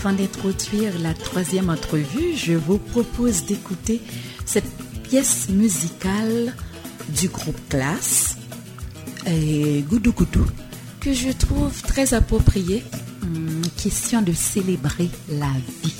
avant 0.00 0.12
d'introduire 0.14 0.92
la 1.02 1.12
troisième 1.12 1.68
entrevue, 1.68 2.34
je 2.34 2.54
vous 2.54 2.78
propose 2.78 3.44
d'écouter 3.44 4.00
cette 4.46 4.64
pièce 5.02 5.50
musicale 5.50 6.54
du 7.08 7.28
groupe 7.28 7.58
Classe, 7.68 8.36
et 9.26 9.84
Goudou 9.88 10.12
Goudou, 10.12 10.46
que 11.00 11.12
je 11.12 11.30
trouve 11.30 11.82
très 11.82 12.14
appropriée. 12.14 12.82
Hum, 13.22 13.60
question 13.76 14.22
de 14.22 14.32
célébrer 14.32 15.10
la 15.28 15.52
vie. 15.82 15.94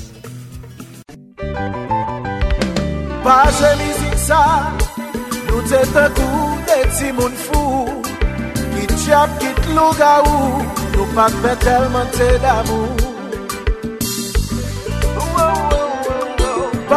De. 12.65 13.10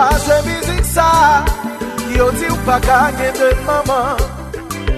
Pache 0.03 0.37
mizik 0.45 0.83
sa 0.95 1.09
Ki 1.97 2.17
yo 2.19 2.27
di 2.37 2.47
ou 2.51 2.59
pa 2.67 2.75
kage 2.87 3.27
de 3.39 3.49
maman. 3.67 4.19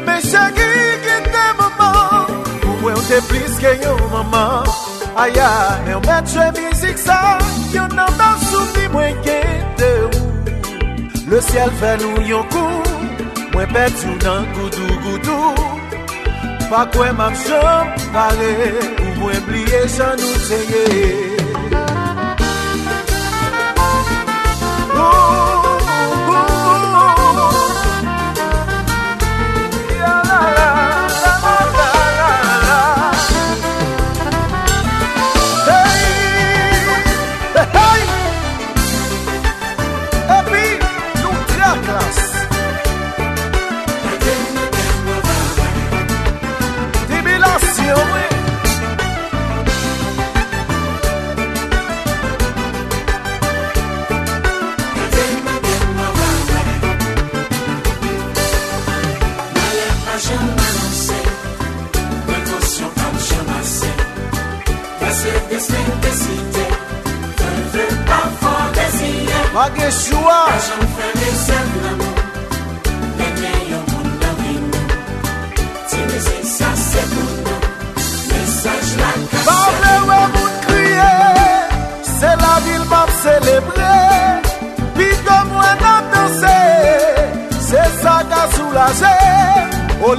Me 0.06 0.16
chagi 0.30 0.70
ki 1.06 1.18
te 1.34 1.46
maman. 1.60 2.32
Ou 2.66 2.74
we 2.84 2.92
ou 2.98 3.04
te 3.10 3.20
plis 3.30 3.54
ke 3.62 3.74
yo 3.84 3.94
maman. 4.14 4.66
Aya, 5.24 5.52
e 5.90 5.94
ou 5.98 6.02
metre 6.08 6.48
mizik 6.58 6.98
sa 6.98 7.20
Yo 7.76 7.86
nan 7.98 8.10
nan 8.18 8.42
soufi 8.50 8.88
mwen 8.96 9.22
kete 9.28 9.92
ou 10.08 10.10
Le 11.30 11.40
siel 11.50 11.72
fè 11.84 11.94
nou 12.02 12.26
yon 12.32 12.50
kou 12.50 12.98
Mwen 13.54 13.78
pet 13.78 14.02
sou 14.02 14.18
nan 14.26 14.50
goudou 14.58 15.00
goudou. 15.06 15.54
Pa 16.74 16.82
kwen 16.98 17.14
mak 17.22 17.38
jom 17.46 17.96
pare 18.10 18.54
Ou 19.06 19.16
mwen 19.22 19.42
bliye 19.52 19.86
jan 20.00 20.18
nou 20.18 20.46
teye 20.50 21.35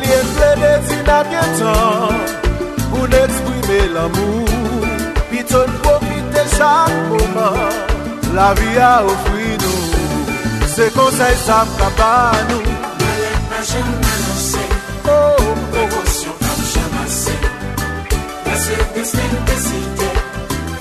liye 0.02 0.20
plebe 0.36 0.72
ti 0.88 0.98
nan 1.08 1.32
gen 1.32 1.50
tan 1.60 2.16
Pou 2.90 3.10
n'eksprime 3.12 3.80
l'amou 3.94 4.44
Piton 5.30 5.70
profite 5.82 6.48
chak 6.56 6.96
mouman 7.10 7.94
La 8.36 8.52
vi 8.52 8.78
a 8.78 9.00
ofri 9.02 9.56
nou. 9.62 10.26
Se 10.68 10.90
konsey 10.90 11.34
sa 11.46 11.64
mkaba 11.64 12.32
nou. 12.48 12.60
Malek 13.00 13.38
pa 13.48 13.62
jem 13.64 13.88
anonse 14.12 14.64
oh, 15.08 15.14
oh. 15.14 15.54
Prekosyon 15.72 16.36
pa 16.42 16.52
mchamase 16.60 17.36
Pase 18.44 18.78
desnen 18.94 19.34
desite 19.48 20.10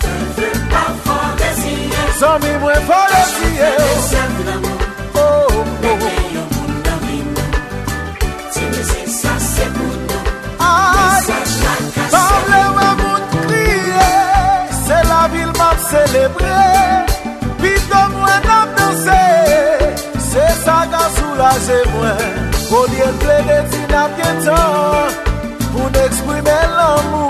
Te 0.03 0.13
ve 0.37 0.51
pa 0.71 0.85
fantesiye 1.07 2.07
San 2.19 2.41
mi 2.43 2.55
mwen 2.63 2.87
fantesiye 2.91 3.75
Te 3.77 3.83
ve 3.83 4.01
sen 4.09 4.39
nan 4.49 4.59
mwen 4.65 4.74
celebre 15.95 16.55
Pito 17.61 18.01
mwen 18.13 18.49
ap 18.57 18.69
danse 18.77 19.21
Se 20.29 20.45
sa 20.63 20.77
ka 20.91 21.03
soulaje 21.17 21.79
mwen 21.93 22.51
Polye 22.69 23.09
ple 23.21 23.37
de 23.49 23.59
ti 23.71 23.83
nap 23.93 24.17
gen 24.19 24.41
tan 24.47 25.15
Pou 25.71 25.91
n'eksprime 25.95 26.57
l'amou 26.77 27.29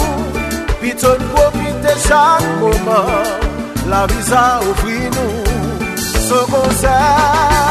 Pito 0.81 1.13
n'popite 1.21 1.93
chak 2.07 2.49
moman 2.61 3.89
La 3.91 4.05
visa 4.11 4.45
ofri 4.71 4.99
nou 5.17 5.33
Se 6.25 6.41
konser 6.53 7.64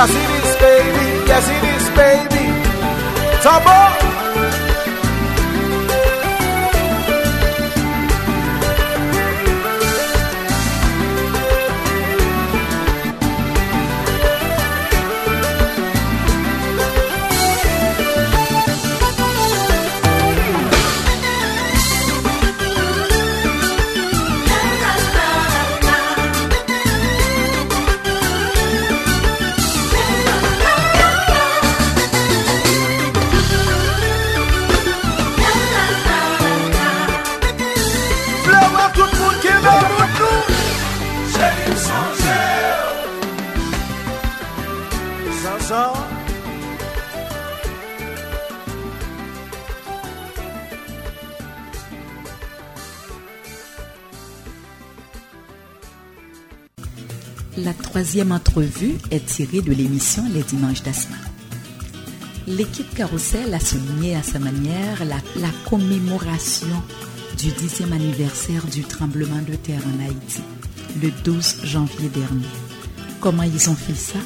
Yes, 0.00 0.14
it 0.14 0.30
is, 0.40 0.56
baby. 0.56 1.08
Yes, 1.28 1.46
it 1.50 1.64
is, 1.74 1.86
baby. 1.90 2.44
Tabo. 3.42 3.89
Troisième 57.90 58.30
entrevue 58.30 58.98
est 59.10 59.26
tirée 59.26 59.62
de 59.62 59.72
l'émission 59.72 60.22
Les 60.32 60.44
Dimanches 60.44 60.84
d'Asma. 60.84 61.16
L'équipe 62.46 62.94
Carousel 62.94 63.52
a 63.52 63.58
souligné 63.58 64.14
à 64.14 64.22
sa 64.22 64.38
manière 64.38 65.04
la, 65.04 65.16
la 65.40 65.50
commémoration 65.68 66.68
du 67.36 67.50
dixième 67.50 67.92
anniversaire 67.92 68.64
du 68.66 68.82
tremblement 68.82 69.42
de 69.42 69.56
terre 69.56 69.82
en 69.92 70.06
Haïti, 70.06 70.40
le 71.02 71.10
12 71.24 71.64
janvier 71.64 72.08
dernier. 72.10 72.46
Comment 73.20 73.42
ils 73.42 73.68
ont 73.68 73.74
fait 73.74 73.96
ça? 73.96 74.20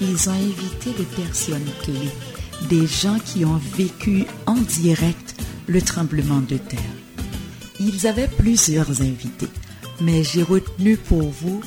Ils 0.00 0.30
ont 0.30 0.34
invité 0.34 0.92
des 0.96 1.24
personnes 1.24 1.70
clés, 1.82 2.12
des 2.68 2.86
gens 2.86 3.18
qui 3.18 3.44
ont 3.44 3.60
vécu 3.76 4.26
en 4.46 4.54
direct 4.54 5.42
le 5.66 5.82
tremblement 5.82 6.40
de 6.40 6.56
terre. 6.56 6.78
Ils 7.80 8.06
avaient 8.06 8.28
plusieurs 8.28 9.02
invités, 9.02 9.50
mais 10.00 10.22
j'ai 10.22 10.44
retenu 10.44 10.96
pour 10.96 11.28
vous 11.28 11.62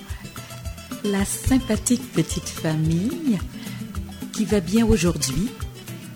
la 1.11 1.23
sympathique 1.23 2.11
petite 2.13 2.49
famille 2.49 3.37
qui 4.33 4.45
va 4.45 4.59
bien 4.59 4.85
aujourd'hui 4.85 5.49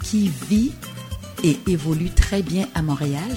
qui 0.03 0.31
vit 0.49 0.71
et 1.43 1.57
évolue 1.67 2.09
très 2.09 2.41
bien 2.41 2.67
à 2.73 2.81
Montréal 2.81 3.29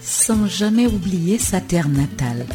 sans 0.00 0.46
jamais 0.46 0.86
oublier 0.86 1.38
sa 1.38 1.60
terre 1.60 1.88
natale. 1.88 2.46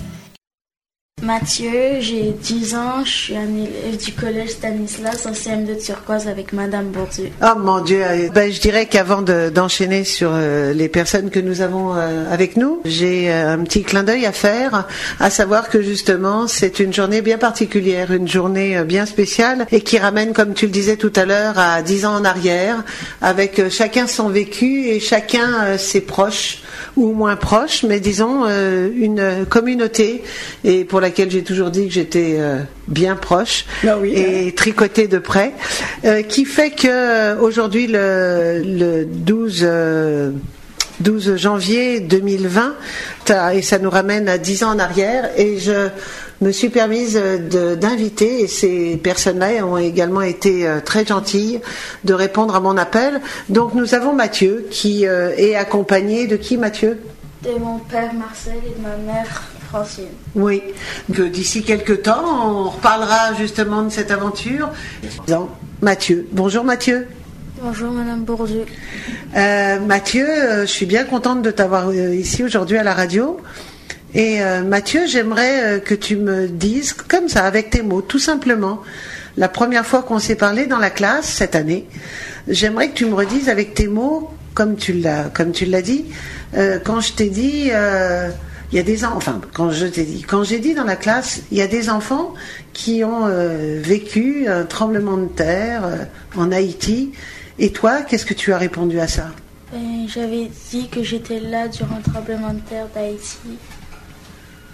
Mathieu, 1.31 1.99
j'ai 1.99 2.33
10 2.41 2.75
ans, 2.75 3.03
je 3.03 3.11
suis 3.11 3.35
un 3.35 3.41
élève 3.53 4.01
du 4.01 4.13
collège 4.13 4.51
Stanislas 4.51 5.25
en 5.25 5.31
CM2 5.33 5.77
turquoise 5.85 6.25
avec 6.29 6.53
Madame 6.53 6.85
Bourdieu. 6.85 7.27
Oh 7.43 7.59
mon 7.59 7.81
Dieu, 7.81 8.01
euh, 8.01 8.29
ben, 8.33 8.49
je 8.49 8.61
dirais 8.61 8.85
qu'avant 8.85 9.21
de- 9.21 9.49
d'enchaîner 9.49 10.05
sur 10.05 10.29
euh, 10.33 10.71
les 10.71 10.87
personnes 10.87 11.29
que 11.29 11.41
nous 11.41 11.59
avons 11.59 11.93
euh, 11.97 12.31
avec 12.33 12.55
nous, 12.55 12.79
j'ai 12.85 13.29
euh, 13.29 13.55
un 13.55 13.57
petit 13.65 13.83
clin 13.83 14.03
d'œil 14.03 14.25
à 14.25 14.31
faire, 14.31 14.87
à 15.19 15.29
savoir 15.29 15.67
que 15.67 15.81
justement 15.81 16.47
c'est 16.47 16.79
une 16.79 16.93
journée 16.93 17.21
bien 17.21 17.37
particulière, 17.37 18.13
une 18.13 18.29
journée 18.29 18.77
euh, 18.77 18.85
bien 18.85 19.05
spéciale 19.05 19.67
et 19.73 19.81
qui 19.81 19.97
ramène, 19.97 20.31
comme 20.31 20.53
tu 20.53 20.65
le 20.67 20.71
disais 20.71 20.95
tout 20.95 21.11
à 21.17 21.25
l'heure, 21.25 21.59
à 21.59 21.81
10 21.81 22.05
ans 22.05 22.15
en 22.15 22.23
arrière, 22.23 22.85
avec 23.21 23.59
euh, 23.59 23.69
chacun 23.69 24.07
son 24.07 24.29
vécu 24.29 24.87
et 24.87 25.01
chacun 25.01 25.65
euh, 25.65 25.77
ses 25.77 25.99
proches 25.99 26.59
ou 26.95 27.13
moins 27.13 27.35
proches, 27.35 27.83
mais 27.83 27.99
disons 27.99 28.43
euh, 28.45 28.89
une 28.95 29.45
communauté 29.49 30.23
et 30.63 30.85
pour 30.85 31.01
laquelle 31.01 31.29
j'ai 31.31 31.43
toujours 31.43 31.69
dit 31.71 31.87
que 31.87 31.93
j'étais 31.93 32.35
euh, 32.39 32.59
bien 32.87 33.15
proche 33.15 33.65
Ah 33.87 33.97
oui, 33.99 34.13
et 34.15 34.51
tricoté 34.53 35.07
de 35.07 35.17
près, 35.19 35.53
euh, 36.05 36.21
qui 36.21 36.45
fait 36.45 36.71
que 36.71 36.87
euh, 36.87 37.37
aujourd'hui 37.39 37.87
le, 37.87 38.61
le 38.65 39.05
12 39.05 39.59
euh, 39.63 40.31
12 40.99 41.35
janvier 41.35 41.99
2020, 41.99 42.73
t'as- 43.25 43.53
et 43.53 43.61
ça 43.61 43.77
nous 43.77 43.89
ramène 43.91 44.27
à 44.27 44.39
10 44.39 44.63
ans 44.63 44.71
en 44.71 44.79
arrière, 44.79 45.29
et 45.37 45.59
je 45.59 45.89
me 46.41 46.51
suis 46.51 46.69
permise 46.69 47.17
euh, 47.21 47.37
de- 47.37 47.75
d'inviter, 47.75 48.41
et 48.41 48.47
ces 48.47 48.97
personnes-là 48.97 49.65
ont 49.65 49.77
également 49.77 50.21
été 50.21 50.67
euh, 50.67 50.79
très 50.79 51.05
gentilles 51.05 51.59
de 52.03 52.13
répondre 52.13 52.55
à 52.55 52.59
mon 52.59 52.77
appel. 52.77 53.21
Donc 53.49 53.73
nous 53.73 53.95
avons 53.95 54.13
Mathieu, 54.13 54.67
qui 54.69 55.07
euh, 55.07 55.31
est 55.37 55.55
accompagné 55.55 56.27
de 56.27 56.35
qui 56.35 56.57
Mathieu? 56.57 56.99
De 57.43 57.51
mon 57.59 57.79
père 57.79 58.13
Marcel 58.13 58.55
et 58.65 58.77
de 58.79 58.83
ma 58.83 59.13
mère 59.13 59.43
Francine. 59.69 60.05
Oui, 60.35 60.61
que 61.13 61.23
d'ici 61.23 61.61
quelques 61.63 62.03
temps, 62.03 62.23
on 62.23 62.69
reparlera 62.69 63.33
justement 63.37 63.83
de 63.83 63.89
cette 63.89 64.11
aventure. 64.11 64.69
Mathieu. 65.81 66.27
Bonjour 66.31 66.63
Mathieu. 66.63 67.07
Bonjour 67.61 67.91
Madame 67.91 68.23
Bourdieu. 68.23 68.65
Euh, 69.35 69.79
Mathieu, 69.79 70.27
je 70.61 70.65
suis 70.65 70.85
bien 70.85 71.03
contente 71.03 71.41
de 71.41 71.51
t'avoir 71.51 71.93
ici 71.93 72.43
aujourd'hui 72.43 72.77
à 72.77 72.83
la 72.83 72.93
radio. 72.93 73.39
Et 74.17 74.41
euh, 74.41 74.63
Mathieu, 74.63 75.05
j'aimerais 75.05 75.63
euh, 75.63 75.79
que 75.79 75.93
tu 75.93 76.15
me 76.15 76.47
dises, 76.47 76.91
comme 76.91 77.29
ça, 77.29 77.45
avec 77.45 77.69
tes 77.69 77.83
mots, 77.83 78.01
tout 78.01 78.17
simplement, 78.17 78.81
la 79.37 79.47
première 79.47 79.85
fois 79.85 80.01
qu'on 80.01 80.17
s'est 80.17 80.35
parlé 80.35 80.65
dans 80.65 80.79
la 80.79 80.89
classe 80.89 81.27
cette 81.27 81.55
année, 81.55 81.85
j'aimerais 82.47 82.89
que 82.89 82.95
tu 82.95 83.05
me 83.05 83.13
redises 83.13 83.47
avec 83.47 83.75
tes 83.75 83.87
mots, 83.87 84.31
comme 84.55 84.75
tu 84.75 84.93
l'as, 84.93 85.29
dit, 85.83 86.05
euh, 86.55 86.79
quand 86.83 86.99
je 86.99 87.13
t'ai 87.13 87.29
dit, 87.29 87.69
il 88.71 88.75
y 88.75 88.79
a 88.79 88.83
des 88.83 89.05
enfants, 89.05 89.17
enfin, 89.17 89.41
quand 89.53 89.69
je 89.69 89.85
t'ai 89.85 90.03
dit, 90.03 90.23
quand 90.23 90.43
j'ai 90.43 90.57
dit 90.57 90.73
dans 90.73 90.83
la 90.83 90.95
classe, 90.95 91.41
il 91.51 91.59
y 91.59 91.61
a 91.61 91.67
des 91.67 91.91
enfants 91.91 92.33
qui 92.73 93.03
ont 93.03 93.27
vécu 93.83 94.47
un 94.47 94.63
tremblement 94.63 95.17
de 95.17 95.27
terre 95.27 95.83
en 96.35 96.51
Haïti. 96.51 97.11
Et 97.59 97.71
toi, 97.71 98.01
qu'est-ce 98.01 98.25
que 98.25 98.33
tu 98.33 98.51
as 98.51 98.57
répondu 98.57 98.99
à 98.99 99.07
ça? 99.07 99.29
Ben, 99.71 100.07
J'avais 100.07 100.49
dit 100.71 100.89
que 100.89 101.03
j'étais 101.03 101.39
là 101.39 101.67
durant 101.67 101.97
le 101.97 102.11
tremblement 102.11 102.53
de 102.55 102.61
terre 102.61 102.87
d'Haïti. 102.95 103.37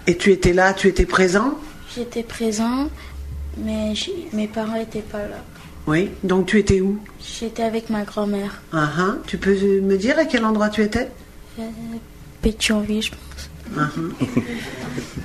Et 0.06 0.16
tu 0.16 0.30
étais 0.32 0.52
là, 0.52 0.74
tu 0.74 0.88
étais 0.88 1.06
présent 1.06 1.54
J'étais 1.94 2.22
présent, 2.24 2.88
mais 3.58 3.94
mes 4.32 4.48
parents 4.48 4.74
n'étaient 4.76 4.98
pas 5.00 5.18
là. 5.28 5.36
Oui. 5.86 6.10
Donc 6.24 6.46
tu 6.46 6.58
étais 6.58 6.80
où 6.80 6.98
J'étais 7.20 7.62
avec 7.62 7.88
ma 7.90 8.02
grand-mère. 8.04 8.62
Ah, 8.72 8.90
ah. 8.98 9.14
Tu 9.26 9.38
peux 9.38 9.54
me 9.80 9.96
dire 9.96 10.18
à 10.18 10.24
quel 10.24 10.44
endroit 10.44 10.68
tu 10.70 10.82
étais 10.82 11.10
Euh, 11.58 11.62
Pétionville, 12.42 13.02
je 13.02 13.10
pense. 13.10 13.50
Ah. 13.78 13.88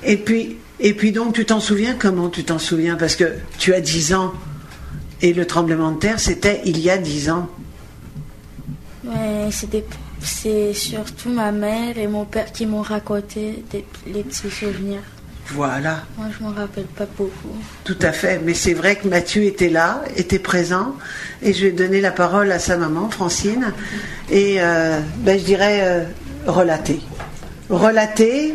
Et 0.04 0.16
puis, 0.16 0.56
et 0.78 0.94
puis 0.94 1.12
donc 1.12 1.34
tu 1.34 1.44
t'en 1.44 1.60
souviens? 1.60 1.94
Comment 1.98 2.28
tu 2.30 2.44
t'en 2.44 2.58
souviens? 2.58 2.96
Parce 2.96 3.16
que 3.16 3.34
tu 3.58 3.74
as 3.74 3.80
10 3.80 4.14
ans 4.14 4.32
et 5.22 5.32
le 5.34 5.46
tremblement 5.46 5.90
de 5.92 5.98
terre 5.98 6.20
c'était 6.20 6.62
il 6.64 6.78
y 6.78 6.88
a 6.88 6.98
10 6.98 7.30
ans. 7.30 7.48
Mais 9.04 9.50
c'était- 9.50 9.84
c'est 10.22 10.72
surtout 10.74 11.30
ma 11.30 11.52
mère 11.52 11.98
et 11.98 12.06
mon 12.06 12.24
père 12.24 12.52
qui 12.52 12.66
m'ont 12.66 12.82
raconté 12.82 13.64
des, 13.70 13.84
les 14.06 14.22
petits 14.22 14.50
souvenirs. 14.50 15.00
Voilà, 15.52 16.04
Moi, 16.16 16.28
je 16.38 16.44
m'en 16.44 16.52
rappelle 16.52 16.84
pas 16.84 17.06
beaucoup. 17.18 17.56
tout 17.82 17.96
à 18.02 18.12
fait. 18.12 18.40
Mais 18.44 18.54
c'est 18.54 18.74
vrai 18.74 18.94
que 18.96 19.08
Mathieu 19.08 19.42
était 19.42 19.68
là, 19.68 20.02
était 20.16 20.38
présent, 20.38 20.94
et 21.42 21.52
je 21.52 21.66
vais 21.66 21.72
donner 21.72 22.00
la 22.00 22.12
parole 22.12 22.52
à 22.52 22.60
sa 22.60 22.76
maman, 22.76 23.10
Francine, 23.10 23.72
et 24.30 24.56
euh, 24.60 25.00
ben, 25.18 25.36
je 25.38 25.44
dirais 25.44 25.80
euh, 25.82 26.04
relater. 26.46 27.00
Relater 27.68 28.54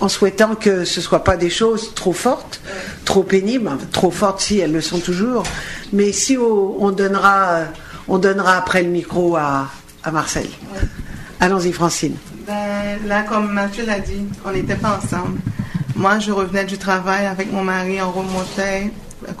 en 0.00 0.08
souhaitant 0.08 0.54
que 0.54 0.84
ce 0.86 1.00
ne 1.00 1.04
soient 1.04 1.22
pas 1.22 1.36
des 1.36 1.50
choses 1.50 1.92
trop 1.94 2.14
fortes, 2.14 2.62
trop 3.04 3.22
pénibles, 3.24 3.70
trop 3.92 4.10
fortes 4.10 4.40
si 4.40 4.58
elles 4.58 4.72
le 4.72 4.80
sont 4.80 5.00
toujours, 5.00 5.42
mais 5.92 6.12
si 6.12 6.38
on, 6.38 6.82
on 6.82 6.92
donnera, 6.92 7.64
on 8.08 8.16
donnera 8.16 8.56
après 8.56 8.82
le 8.82 8.88
micro 8.88 9.36
à, 9.36 9.68
à 10.04 10.10
Marcel. 10.10 10.48
Allons-y, 11.40 11.72
Francine. 11.72 12.16
Ben, 12.46 12.98
là, 13.06 13.22
comme 13.22 13.52
Mathieu 13.52 13.84
l'a 13.84 14.00
dit, 14.00 14.24
on 14.44 14.52
n'était 14.52 14.76
pas 14.76 15.00
ensemble. 15.02 15.38
Moi, 15.96 16.18
je 16.18 16.32
revenais 16.32 16.64
du 16.64 16.78
travail 16.78 17.26
avec 17.26 17.52
mon 17.52 17.64
mari, 17.64 18.00
on 18.00 18.10
remontait 18.10 18.90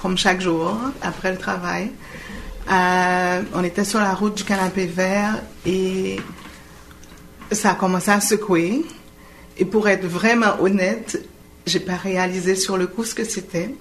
comme 0.00 0.16
chaque 0.16 0.40
jour 0.40 0.76
après 1.02 1.32
le 1.32 1.38
travail. 1.38 1.90
Euh, 2.70 3.42
on 3.54 3.64
était 3.64 3.84
sur 3.84 3.98
la 3.98 4.14
route 4.14 4.36
du 4.36 4.44
canapé 4.44 4.86
vert 4.86 5.40
et 5.66 6.20
ça 7.50 7.72
a 7.72 7.74
commencé 7.74 8.10
à 8.10 8.20
secouer. 8.20 8.84
Et 9.58 9.64
pour 9.64 9.88
être 9.88 10.06
vraiment 10.06 10.60
honnête, 10.60 11.20
j'ai 11.66 11.80
pas 11.80 11.96
réalisé 11.96 12.54
sur 12.54 12.76
le 12.76 12.86
coup 12.86 13.04
ce 13.04 13.14
que 13.14 13.24
c'était. 13.24 13.74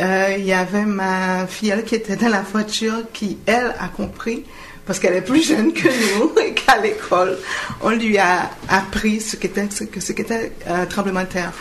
Euh, 0.00 0.36
Il 0.38 0.44
y 0.44 0.52
avait 0.52 0.86
ma 0.86 1.46
fille 1.46 1.74
qui 1.86 1.94
était 1.94 2.16
dans 2.16 2.30
la 2.30 2.42
voiture 2.42 3.02
qui, 3.12 3.38
elle, 3.46 3.74
a 3.78 3.88
compris 3.88 4.44
parce 4.86 4.98
qu'elle 4.98 5.14
est 5.14 5.22
plus 5.22 5.46
jeune 5.46 5.72
que 5.72 5.88
nous 6.18 6.38
et 6.44 6.54
qu'à 6.54 6.78
l'école, 6.78 7.38
on 7.82 7.90
lui 7.90 8.18
a 8.18 8.50
appris 8.68 9.20
ce 9.20 9.36
qu'était 9.36 9.68
ce 9.70 10.12
qu'était 10.12 10.52
un 10.66 10.86
tremblement 10.86 11.22
de 11.22 11.26
terre. 11.26 11.52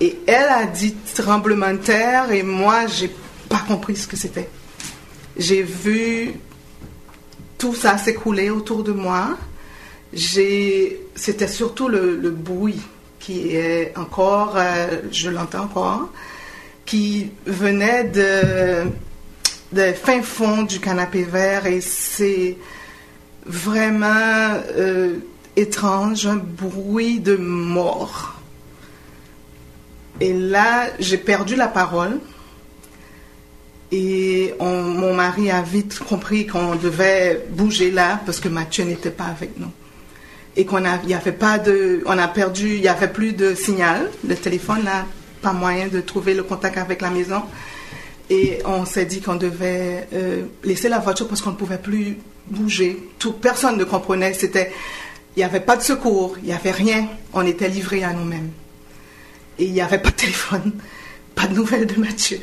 Et 0.00 0.18
elle 0.26 0.48
a 0.48 0.66
dit 0.66 0.94
tremblement 1.14 1.72
de 1.72 1.78
terre 1.78 2.32
et 2.32 2.42
moi, 2.42 2.86
j'ai 2.86 3.10
pas 3.48 3.62
compris 3.66 3.96
ce 3.96 4.08
que 4.08 4.16
c'était. 4.16 4.48
J'ai 5.36 5.62
vu 5.62 6.32
tout 7.58 7.74
ça 7.74 7.96
s'écouler 7.96 8.50
autour 8.50 8.82
de 8.82 8.92
moi. 8.92 9.36
C'était 10.14 11.48
surtout 11.48 11.88
le, 11.88 12.16
le 12.16 12.30
bruit 12.30 12.80
qui 13.24 13.56
est 13.56 13.96
encore, 13.96 14.54
euh, 14.56 15.00
je 15.10 15.30
l'entends 15.30 15.64
encore, 15.64 16.10
qui 16.84 17.30
venait 17.46 18.04
de, 18.04 18.90
de 19.74 19.92
fin 19.92 20.22
fond 20.22 20.62
du 20.62 20.78
canapé 20.80 21.22
vert 21.24 21.66
et 21.66 21.80
c'est 21.80 22.56
vraiment 23.46 24.60
euh, 24.76 25.16
étrange, 25.56 26.26
un 26.26 26.36
bruit 26.36 27.20
de 27.20 27.36
mort. 27.36 28.34
Et 30.20 30.32
là, 30.32 30.86
j'ai 31.00 31.18
perdu 31.18 31.56
la 31.56 31.68
parole. 31.68 32.20
Et 33.92 34.54
on- 34.58 34.82
mon 34.82 35.14
mari 35.14 35.50
a 35.50 35.62
vite 35.62 35.98
compris 35.98 36.46
qu'on 36.46 36.74
devait 36.76 37.44
bouger 37.50 37.90
là 37.90 38.20
parce 38.24 38.40
que 38.40 38.48
Mathieu 38.48 38.84
n'était 38.84 39.10
pas 39.10 39.24
avec 39.26 39.58
nous. 39.58 39.70
Et 40.56 40.64
qu'on 40.64 40.84
y 41.06 41.14
avait 41.14 41.32
pas 41.32 41.58
de, 41.58 42.02
on 42.06 42.16
a 42.16 42.28
perdu, 42.28 42.74
il 42.76 42.80
n'y 42.80 42.88
avait 42.88 43.08
plus 43.08 43.32
de 43.32 43.54
signal. 43.54 44.08
Le 44.26 44.36
téléphone 44.36 44.84
là, 44.84 45.04
pas 45.42 45.52
moyen 45.52 45.88
de 45.88 46.00
trouver 46.00 46.32
le 46.34 46.44
contact 46.44 46.78
avec 46.78 47.02
la 47.02 47.10
maison. 47.10 47.42
Et 48.30 48.60
on 48.64 48.84
s'est 48.84 49.04
dit 49.04 49.20
qu'on 49.20 49.34
devait 49.36 50.08
euh, 50.14 50.44
laisser 50.62 50.88
la 50.88 50.98
voiture 50.98 51.28
parce 51.28 51.42
qu'on 51.42 51.50
ne 51.50 51.56
pouvait 51.56 51.78
plus 51.78 52.16
bouger. 52.46 53.10
Tout, 53.18 53.32
personne 53.32 53.76
ne 53.76 53.84
comprenait. 53.84 54.32
C'était, 54.32 54.72
il 55.36 55.40
n'y 55.40 55.44
avait 55.44 55.60
pas 55.60 55.76
de 55.76 55.82
secours, 55.82 56.36
il 56.38 56.46
n'y 56.46 56.52
avait 56.52 56.70
rien. 56.70 57.06
On 57.32 57.46
était 57.46 57.68
livrés 57.68 58.02
à 58.04 58.12
nous-mêmes. 58.12 58.50
Et 59.58 59.66
il 59.66 59.72
n'y 59.72 59.80
avait 59.80 59.98
pas 59.98 60.10
de 60.10 60.16
téléphone, 60.16 60.72
pas 61.34 61.46
de 61.46 61.54
nouvelles 61.54 61.86
de 61.86 62.00
Mathieu. 62.00 62.40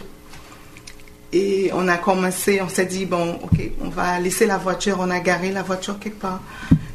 Et 1.34 1.72
on 1.74 1.88
a 1.88 1.98
commencé, 1.98 2.62
on 2.62 2.68
s'est 2.68 2.86
dit, 2.86 3.06
bon, 3.06 3.40
ok, 3.44 3.60
on 3.82 3.90
va 3.90 4.20
laisser 4.20 4.46
la 4.46 4.58
voiture, 4.58 4.98
on 5.00 5.10
a 5.10 5.20
garé 5.20 5.52
la 5.52 5.64
voiture 5.64 5.98
quelque 5.98 6.20
part. 6.20 6.42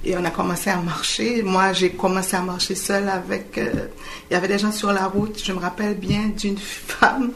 Et 0.05 0.17
on 0.17 0.25
a 0.25 0.31
commencé 0.31 0.71
à 0.71 0.77
marcher. 0.77 1.43
Moi, 1.43 1.73
j'ai 1.73 1.91
commencé 1.91 2.37
à 2.37 2.43
marcher 2.43 2.75
seule 2.75 3.09
avec... 3.09 3.59
euh, 3.59 3.89
il 4.31 4.35
y 4.35 4.37
avait 4.37 4.47
des 4.47 4.59
gens 4.59 4.73
sur 4.73 4.93
la 4.93 5.07
route. 5.07 5.43
Je 5.43 5.53
me 5.53 5.59
rappelle 5.59 5.95
bien 5.95 6.29
d'une 6.39 6.59
femme, 6.59 7.33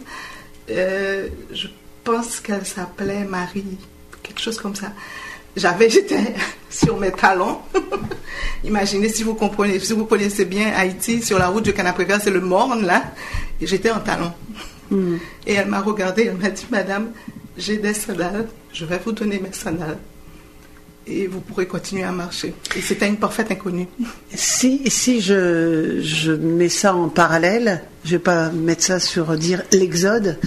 euh, 0.71 1.29
je 1.53 1.69
pense 2.05 2.41
qu'elle 2.41 2.67
s'appelait 2.67 3.25
Marie, 3.25 3.79
quelque 4.23 4.41
chose 4.41 4.59
comme 4.59 4.75
ça. 4.75 4.93
J'avais, 5.57 5.91
j'étais 5.95 6.35
sur 6.69 6.99
mes 6.99 7.13
talons. 7.13 7.59
Imaginez 8.65 9.09
si 9.09 9.23
vous 9.23 9.35
comprenez, 9.35 9.79
si 9.81 9.93
vous 9.93 10.05
connaissez 10.05 10.45
bien 10.45 10.73
Haïti, 10.75 11.23
sur 11.23 11.39
la 11.39 11.49
route 11.49 11.65
du 11.65 11.73
canapé 11.73 12.05
vert, 12.05 12.21
c'est 12.23 12.31
le 12.31 12.41
morne 12.41 12.87
là. 12.87 13.05
Et 13.61 13.67
j'étais 13.67 13.91
en 13.91 14.01
talons. 14.01 14.33
Et 15.47 15.55
elle 15.55 15.69
m'a 15.69 15.81
regardée, 15.81 16.25
elle 16.25 16.37
m'a 16.37 16.51
dit, 16.51 16.67
Madame, 16.71 17.13
j'ai 17.57 17.77
des 17.77 17.95
sandales, 17.95 18.49
je 18.73 18.85
vais 18.85 18.99
vous 19.05 19.13
donner 19.13 19.39
mes 19.39 19.53
sandales. 19.53 19.99
Et 21.11 21.27
vous 21.27 21.41
pourrez 21.41 21.67
continuer 21.67 22.05
à 22.05 22.13
marcher. 22.13 22.55
Et 22.77 22.81
c'était 22.81 23.09
une 23.09 23.17
parfaite 23.17 23.51
inconnue. 23.51 23.87
Si, 24.35 24.83
si 24.87 25.21
je, 25.21 26.01
je 26.03 26.33
mets 26.33 26.69
ça 26.69 26.95
en 26.95 27.09
parallèle, 27.09 27.83
je 28.05 28.13
vais 28.13 28.19
pas 28.19 28.51
mettre 28.51 28.85
ça 28.85 29.01
sur 29.01 29.37
dire 29.37 29.63
l'exode, 29.73 30.39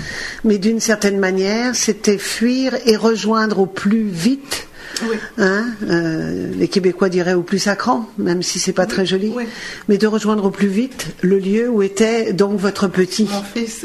mais 0.44 0.58
d'une 0.58 0.80
certaine 0.80 1.20
manière, 1.20 1.76
c'était 1.76 2.18
fuir 2.18 2.76
et 2.86 2.96
rejoindre 2.96 3.60
au 3.60 3.66
plus 3.66 4.08
vite. 4.08 4.68
Oui. 5.02 5.16
Hein, 5.40 5.66
euh, 5.90 6.52
les 6.56 6.68
Québécois 6.68 7.10
diraient 7.10 7.34
au 7.34 7.42
plus 7.42 7.58
sacrant, 7.58 8.08
même 8.20 8.44
si 8.44 8.60
c'est 8.60 8.74
pas 8.74 8.86
très 8.86 9.08
joli, 9.08 9.34
oui. 9.36 9.46
mais 9.90 9.98
de 9.98 10.06
rejoindre 10.06 10.46
au 10.46 10.52
plus 10.52 10.68
vite 10.68 11.08
le 11.22 11.40
lieu 11.40 11.68
où 11.68 11.82
était 11.82 12.32
donc 12.32 12.60
votre 12.60 12.88
petit. 12.88 13.28
Mon 13.32 13.42
fils, 13.42 13.84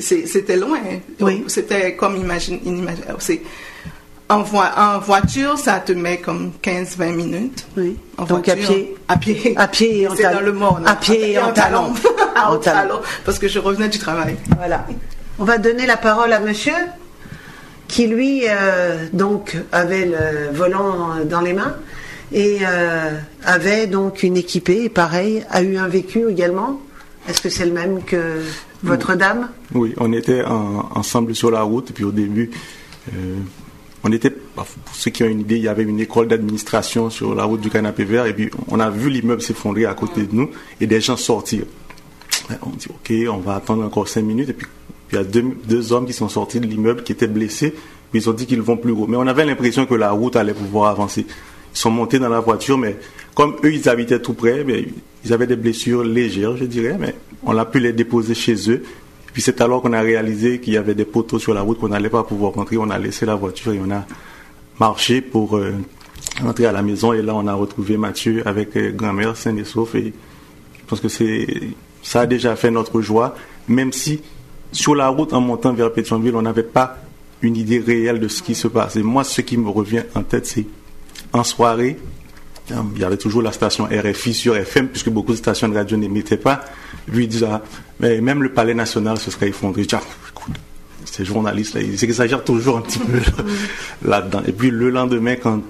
c'était 0.00 0.56
loin. 0.56 0.78
Oui. 1.20 1.44
C'était 1.48 1.94
comme 1.96 2.16
imagine, 2.16 2.60
c'est- 3.18 3.42
en, 4.28 4.42
voi- 4.42 4.70
en 4.76 4.98
voiture, 4.98 5.58
ça 5.58 5.80
te 5.80 5.92
met 5.92 6.18
comme 6.18 6.52
15-20 6.62 7.14
minutes. 7.14 7.66
Oui. 7.76 7.96
En 8.18 8.24
Donc 8.24 8.48
à 8.48 8.54
voiture, 8.54 8.74
pied. 8.74 8.96
À 9.08 9.16
pied. 9.16 9.54
À 9.56 9.68
pied 9.68 10.00
et 10.02 10.08
en 10.08 10.14
C'est 10.16 10.22
talon. 10.22 10.38
dans 10.40 10.46
le 10.46 10.52
monde. 10.52 10.82
À 10.86 10.96
pied 10.96 11.32
et 11.32 11.38
en 11.38 11.52
talon. 11.52 11.92
en 12.36 12.54
En 12.54 12.56
talon. 12.58 13.00
Parce 13.24 13.38
que 13.38 13.48
je 13.48 13.58
revenais 13.58 13.88
du 13.88 13.98
travail. 13.98 14.36
Voilà. 14.56 14.86
On 15.38 15.44
va 15.44 15.58
donner 15.58 15.86
la 15.86 15.96
parole 15.96 16.32
à 16.32 16.40
monsieur 16.40 16.74
qui 17.88 18.06
lui 18.06 18.44
euh, 18.48 19.06
donc 19.12 19.56
avait 19.70 20.06
le 20.06 20.54
volant 20.56 21.10
dans 21.28 21.40
les 21.42 21.52
mains 21.52 21.76
et 22.32 22.60
euh, 22.66 23.10
avait 23.44 23.86
donc 23.86 24.22
une 24.22 24.36
équipée 24.38 24.84
et 24.84 24.88
pareil 24.88 25.44
a 25.50 25.62
eu 25.62 25.76
un 25.76 25.88
vécu 25.88 26.26
également. 26.30 26.80
Est-ce 27.28 27.42
que 27.42 27.50
c'est 27.50 27.66
le 27.66 27.72
même 27.72 28.02
que 28.02 28.40
votre 28.82 29.14
dame? 29.14 29.48
Oui, 29.74 29.94
on 29.98 30.12
était 30.12 30.42
en- 30.44 30.88
ensemble 30.94 31.34
sur 31.36 31.50
la 31.50 31.62
route, 31.62 31.90
et 31.90 31.92
puis 31.92 32.02
au 32.04 32.10
début, 32.10 32.50
euh, 33.14 33.36
on 34.04 34.12
était, 34.12 34.30
pour 34.30 34.66
ceux 34.92 35.10
qui 35.10 35.22
ont 35.22 35.28
une 35.28 35.40
idée, 35.40 35.56
il 35.56 35.62
y 35.62 35.68
avait 35.68 35.84
une 35.84 36.00
école 36.00 36.28
d'administration 36.28 37.08
sur 37.10 37.34
la 37.34 37.44
route 37.44 37.60
du 37.60 37.70
Canapé 37.70 38.04
Vert, 38.04 38.26
et 38.26 38.34
puis 38.34 38.50
on 38.68 38.80
a 38.80 38.90
vu 38.90 39.10
l'immeuble 39.10 39.42
s'effondrer 39.42 39.86
à 39.86 39.94
côté 39.94 40.22
de 40.22 40.34
nous, 40.34 40.50
et 40.80 40.86
des 40.86 41.00
gens 41.00 41.16
sortir. 41.16 41.64
On 42.62 42.70
dit, 42.70 42.88
ok, 42.90 43.12
on 43.32 43.38
va 43.38 43.54
attendre 43.54 43.84
encore 43.84 44.08
cinq 44.08 44.22
minutes, 44.22 44.50
et 44.50 44.52
puis 44.52 44.66
il 45.12 45.16
y 45.16 45.18
a 45.18 45.24
deux, 45.24 45.44
deux 45.68 45.92
hommes 45.92 46.06
qui 46.06 46.12
sont 46.12 46.28
sortis 46.28 46.58
de 46.58 46.66
l'immeuble, 46.66 47.02
qui 47.02 47.12
étaient 47.12 47.26
blessés, 47.26 47.70
puis 48.10 48.20
ils 48.20 48.28
ont 48.28 48.32
dit 48.32 48.46
qu'ils 48.46 48.62
vont 48.62 48.76
plus 48.76 48.92
haut. 48.92 49.06
Mais 49.06 49.16
on 49.16 49.26
avait 49.26 49.44
l'impression 49.44 49.86
que 49.86 49.94
la 49.94 50.10
route 50.10 50.36
allait 50.36 50.54
pouvoir 50.54 50.90
avancer. 50.90 51.26
Ils 51.74 51.78
sont 51.78 51.90
montés 51.90 52.18
dans 52.18 52.28
la 52.28 52.40
voiture, 52.40 52.76
mais 52.76 52.96
comme 53.34 53.56
eux, 53.64 53.72
ils 53.72 53.88
habitaient 53.88 54.20
tout 54.20 54.34
près, 54.34 54.64
mais 54.64 54.86
ils 55.24 55.32
avaient 55.32 55.46
des 55.46 55.56
blessures 55.56 56.02
légères, 56.02 56.56
je 56.56 56.64
dirais, 56.64 56.96
mais 56.98 57.14
on 57.44 57.56
a 57.56 57.64
pu 57.64 57.78
les 57.78 57.92
déposer 57.92 58.34
chez 58.34 58.70
eux. 58.70 58.82
Puis 59.32 59.42
c'est 59.42 59.60
alors 59.60 59.82
qu'on 59.82 59.92
a 59.92 60.00
réalisé 60.00 60.60
qu'il 60.60 60.74
y 60.74 60.76
avait 60.76 60.94
des 60.94 61.04
poteaux 61.04 61.38
sur 61.38 61.54
la 61.54 61.62
route 61.62 61.78
qu'on 61.78 61.88
n'allait 61.88 62.10
pas 62.10 62.22
pouvoir 62.22 62.52
rentrer. 62.52 62.76
On 62.76 62.90
a 62.90 62.98
laissé 62.98 63.24
la 63.24 63.34
voiture 63.34 63.72
et 63.72 63.80
on 63.84 63.90
a 63.90 64.04
marché 64.78 65.20
pour 65.20 65.56
euh, 65.56 65.72
rentrer 66.42 66.66
à 66.66 66.72
la 66.72 66.82
maison. 66.82 67.12
Et 67.12 67.22
là, 67.22 67.34
on 67.34 67.46
a 67.46 67.54
retrouvé 67.54 67.96
Mathieu 67.96 68.46
avec 68.46 68.76
euh, 68.76 68.92
grand-mère 68.92 69.36
sain 69.36 69.56
et 69.56 69.64
sauf. 69.64 69.94
Et 69.94 70.12
je 70.78 70.84
pense 70.86 71.00
que 71.00 71.08
ça 72.02 72.20
a 72.20 72.26
déjà 72.26 72.56
fait 72.56 72.70
notre 72.70 73.00
joie, 73.00 73.34
même 73.68 73.92
si 73.92 74.20
sur 74.72 74.94
la 74.94 75.08
route 75.08 75.32
en 75.32 75.40
montant 75.40 75.72
vers 75.72 75.92
Pétionville, 75.92 76.34
on 76.34 76.42
n'avait 76.42 76.62
pas 76.62 76.98
une 77.42 77.56
idée 77.56 77.78
réelle 77.78 78.20
de 78.20 78.28
ce 78.28 78.42
qui 78.42 78.54
se 78.54 78.68
passe. 78.68 78.96
Et 78.96 79.02
moi, 79.02 79.24
ce 79.24 79.40
qui 79.40 79.56
me 79.56 79.68
revient 79.68 80.04
en 80.14 80.22
tête, 80.22 80.46
c'est 80.46 80.66
en 81.32 81.44
soirée, 81.44 81.98
il 82.70 83.00
y 83.00 83.04
avait 83.04 83.16
toujours 83.16 83.42
la 83.42 83.52
station 83.52 83.84
RFI 83.84 84.34
sur 84.34 84.56
FM, 84.56 84.88
puisque 84.88 85.10
beaucoup 85.10 85.32
de 85.32 85.36
stations 85.36 85.68
de 85.68 85.74
radio 85.74 85.96
n'émettaient 85.96 86.36
pas. 86.36 86.64
Lui, 87.08 87.24
il 87.24 87.28
disait, 87.28 87.46
ah, 87.50 87.62
mais 88.00 88.20
même 88.20 88.42
le 88.42 88.52
palais 88.52 88.74
national 88.74 89.18
se 89.18 89.30
serait 89.30 89.48
effondré. 89.48 89.82
Écoute, 89.82 90.54
ces 91.04 91.24
journalistes-là, 91.24 91.82
ils 91.82 92.02
exagèrent 92.04 92.44
toujours 92.44 92.78
un 92.78 92.82
petit 92.82 92.98
peu 92.98 93.18
là-dedans. 94.08 94.42
Et 94.46 94.52
puis 94.52 94.70
le 94.70 94.90
lendemain, 94.90 95.36
quand, 95.36 95.60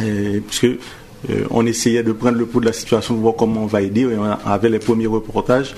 euh, 0.00 0.40
puisque 0.46 0.64
euh, 0.64 1.44
on 1.50 1.66
essayait 1.66 2.02
de 2.02 2.12
prendre 2.12 2.38
le 2.38 2.46
pouls 2.46 2.60
de 2.60 2.66
la 2.66 2.72
situation 2.72 3.14
pour 3.14 3.22
voir 3.22 3.34
comment 3.36 3.64
on 3.64 3.66
va 3.66 3.82
aider, 3.82 4.02
et 4.02 4.16
on 4.16 4.24
avait 4.24 4.70
les 4.70 4.78
premiers 4.78 5.06
reportages. 5.06 5.74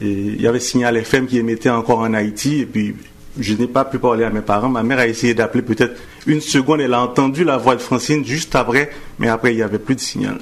Et 0.00 0.10
il 0.10 0.40
y 0.40 0.46
avait 0.46 0.60
Signal 0.60 0.96
FM 0.96 1.26
qui 1.26 1.38
émettait 1.38 1.70
encore 1.70 2.00
en 2.00 2.12
Haïti, 2.12 2.60
et 2.60 2.66
puis 2.66 2.94
je 3.38 3.54
n'ai 3.54 3.66
pas 3.66 3.84
pu 3.84 3.98
parler 3.98 4.24
à 4.24 4.30
mes 4.30 4.40
parents. 4.40 4.68
Ma 4.68 4.82
mère 4.82 4.98
a 4.98 5.06
essayé 5.06 5.34
d'appeler 5.34 5.62
peut-être 5.62 5.96
une 6.26 6.40
seconde, 6.40 6.80
elle 6.80 6.94
a 6.94 7.00
entendu 7.00 7.44
la 7.44 7.56
voix 7.56 7.76
de 7.76 7.80
Francine 7.80 8.24
juste 8.24 8.54
après, 8.54 8.90
mais 9.18 9.28
après 9.28 9.52
il 9.52 9.56
n'y 9.56 9.62
avait 9.62 9.78
plus 9.78 9.94
de 9.94 10.00
signal. 10.00 10.38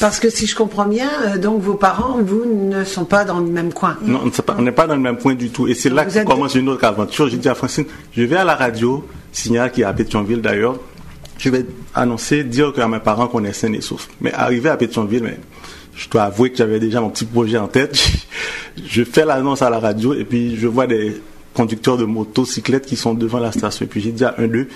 Parce 0.00 0.20
que 0.20 0.30
si 0.30 0.46
je 0.46 0.56
comprends 0.56 0.86
bien, 0.86 1.08
euh, 1.26 1.38
donc 1.38 1.60
vos 1.60 1.74
parents, 1.74 2.18
vous 2.22 2.44
ne 2.46 2.84
sont 2.84 3.04
pas 3.04 3.24
dans 3.24 3.40
le 3.40 3.46
même 3.46 3.72
coin. 3.72 3.96
Non, 4.02 4.20
on 4.56 4.62
n'est 4.62 4.72
pas 4.72 4.86
dans 4.86 4.94
le 4.94 5.00
même 5.00 5.18
point 5.18 5.34
du 5.34 5.50
tout. 5.50 5.66
Et 5.66 5.74
c'est 5.74 5.90
là 5.90 6.04
que 6.04 6.24
commence 6.24 6.54
une 6.54 6.68
autre 6.68 6.84
aventure. 6.84 7.28
J'ai 7.28 7.36
dit 7.36 7.48
à 7.48 7.54
Francine, 7.54 7.84
je 8.16 8.22
vais 8.22 8.36
à 8.36 8.44
la 8.44 8.54
radio, 8.54 9.06
signal 9.32 9.72
qui 9.72 9.82
est 9.82 9.84
à 9.84 9.92
Pétionville 9.92 10.40
d'ailleurs. 10.40 10.76
Je 11.38 11.50
vais 11.50 11.66
annoncer, 11.94 12.44
dire 12.44 12.72
à 12.78 12.88
mes 12.88 12.98
parents 13.00 13.28
qu'on 13.28 13.44
est 13.44 13.52
sains 13.52 13.72
et 13.72 13.80
saufs. 13.80 14.08
Mais 14.20 14.32
arrivé 14.32 14.70
à 14.70 14.76
Pétionville, 14.76 15.22
mais 15.22 15.38
je 15.94 16.08
dois 16.08 16.22
avouer 16.22 16.50
que 16.50 16.56
j'avais 16.56 16.80
déjà 16.80 17.00
mon 17.00 17.10
petit 17.10 17.24
projet 17.24 17.58
en 17.58 17.68
tête. 17.68 17.98
Je 18.86 19.02
fais 19.02 19.24
l'annonce 19.24 19.60
à 19.62 19.70
la 19.70 19.80
radio 19.80 20.14
et 20.14 20.24
puis 20.24 20.56
je 20.56 20.68
vois 20.68 20.86
des 20.86 21.20
conducteurs 21.58 21.96
de 21.96 22.04
motocyclettes 22.04 22.86
qui 22.86 22.94
sont 22.94 23.14
devant 23.14 23.40
la 23.40 23.50
station. 23.50 23.84
Et 23.84 23.88
puis 23.88 24.00
j'ai 24.00 24.12
dit 24.12 24.24
à 24.24 24.36
un 24.38 24.46
d'eux, 24.46 24.68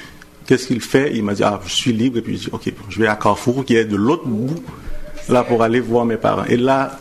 qu'est-ce 0.47 0.67
qu'il 0.67 0.81
fait? 0.81 1.13
Il 1.15 1.23
m'a 1.23 1.35
dit, 1.35 1.45
ah, 1.45 1.61
je 1.65 1.73
suis 1.73 1.93
libre. 1.93 2.19
Et 2.19 2.23
puis 2.23 2.37
j'ai 2.37 2.47
dit, 2.47 2.51
ok, 2.51 2.73
je 2.89 2.99
vais 2.99 3.07
à 3.07 3.15
Carrefour 3.15 3.65
qui 3.65 3.77
est 3.77 3.85
de 3.85 3.95
l'autre 3.95 4.27
bout 4.27 4.61
là 5.29 5.45
pour 5.45 5.63
aller 5.63 5.79
voir 5.79 6.05
mes 6.05 6.17
parents. 6.17 6.45
Et 6.47 6.57
là, 6.57 6.99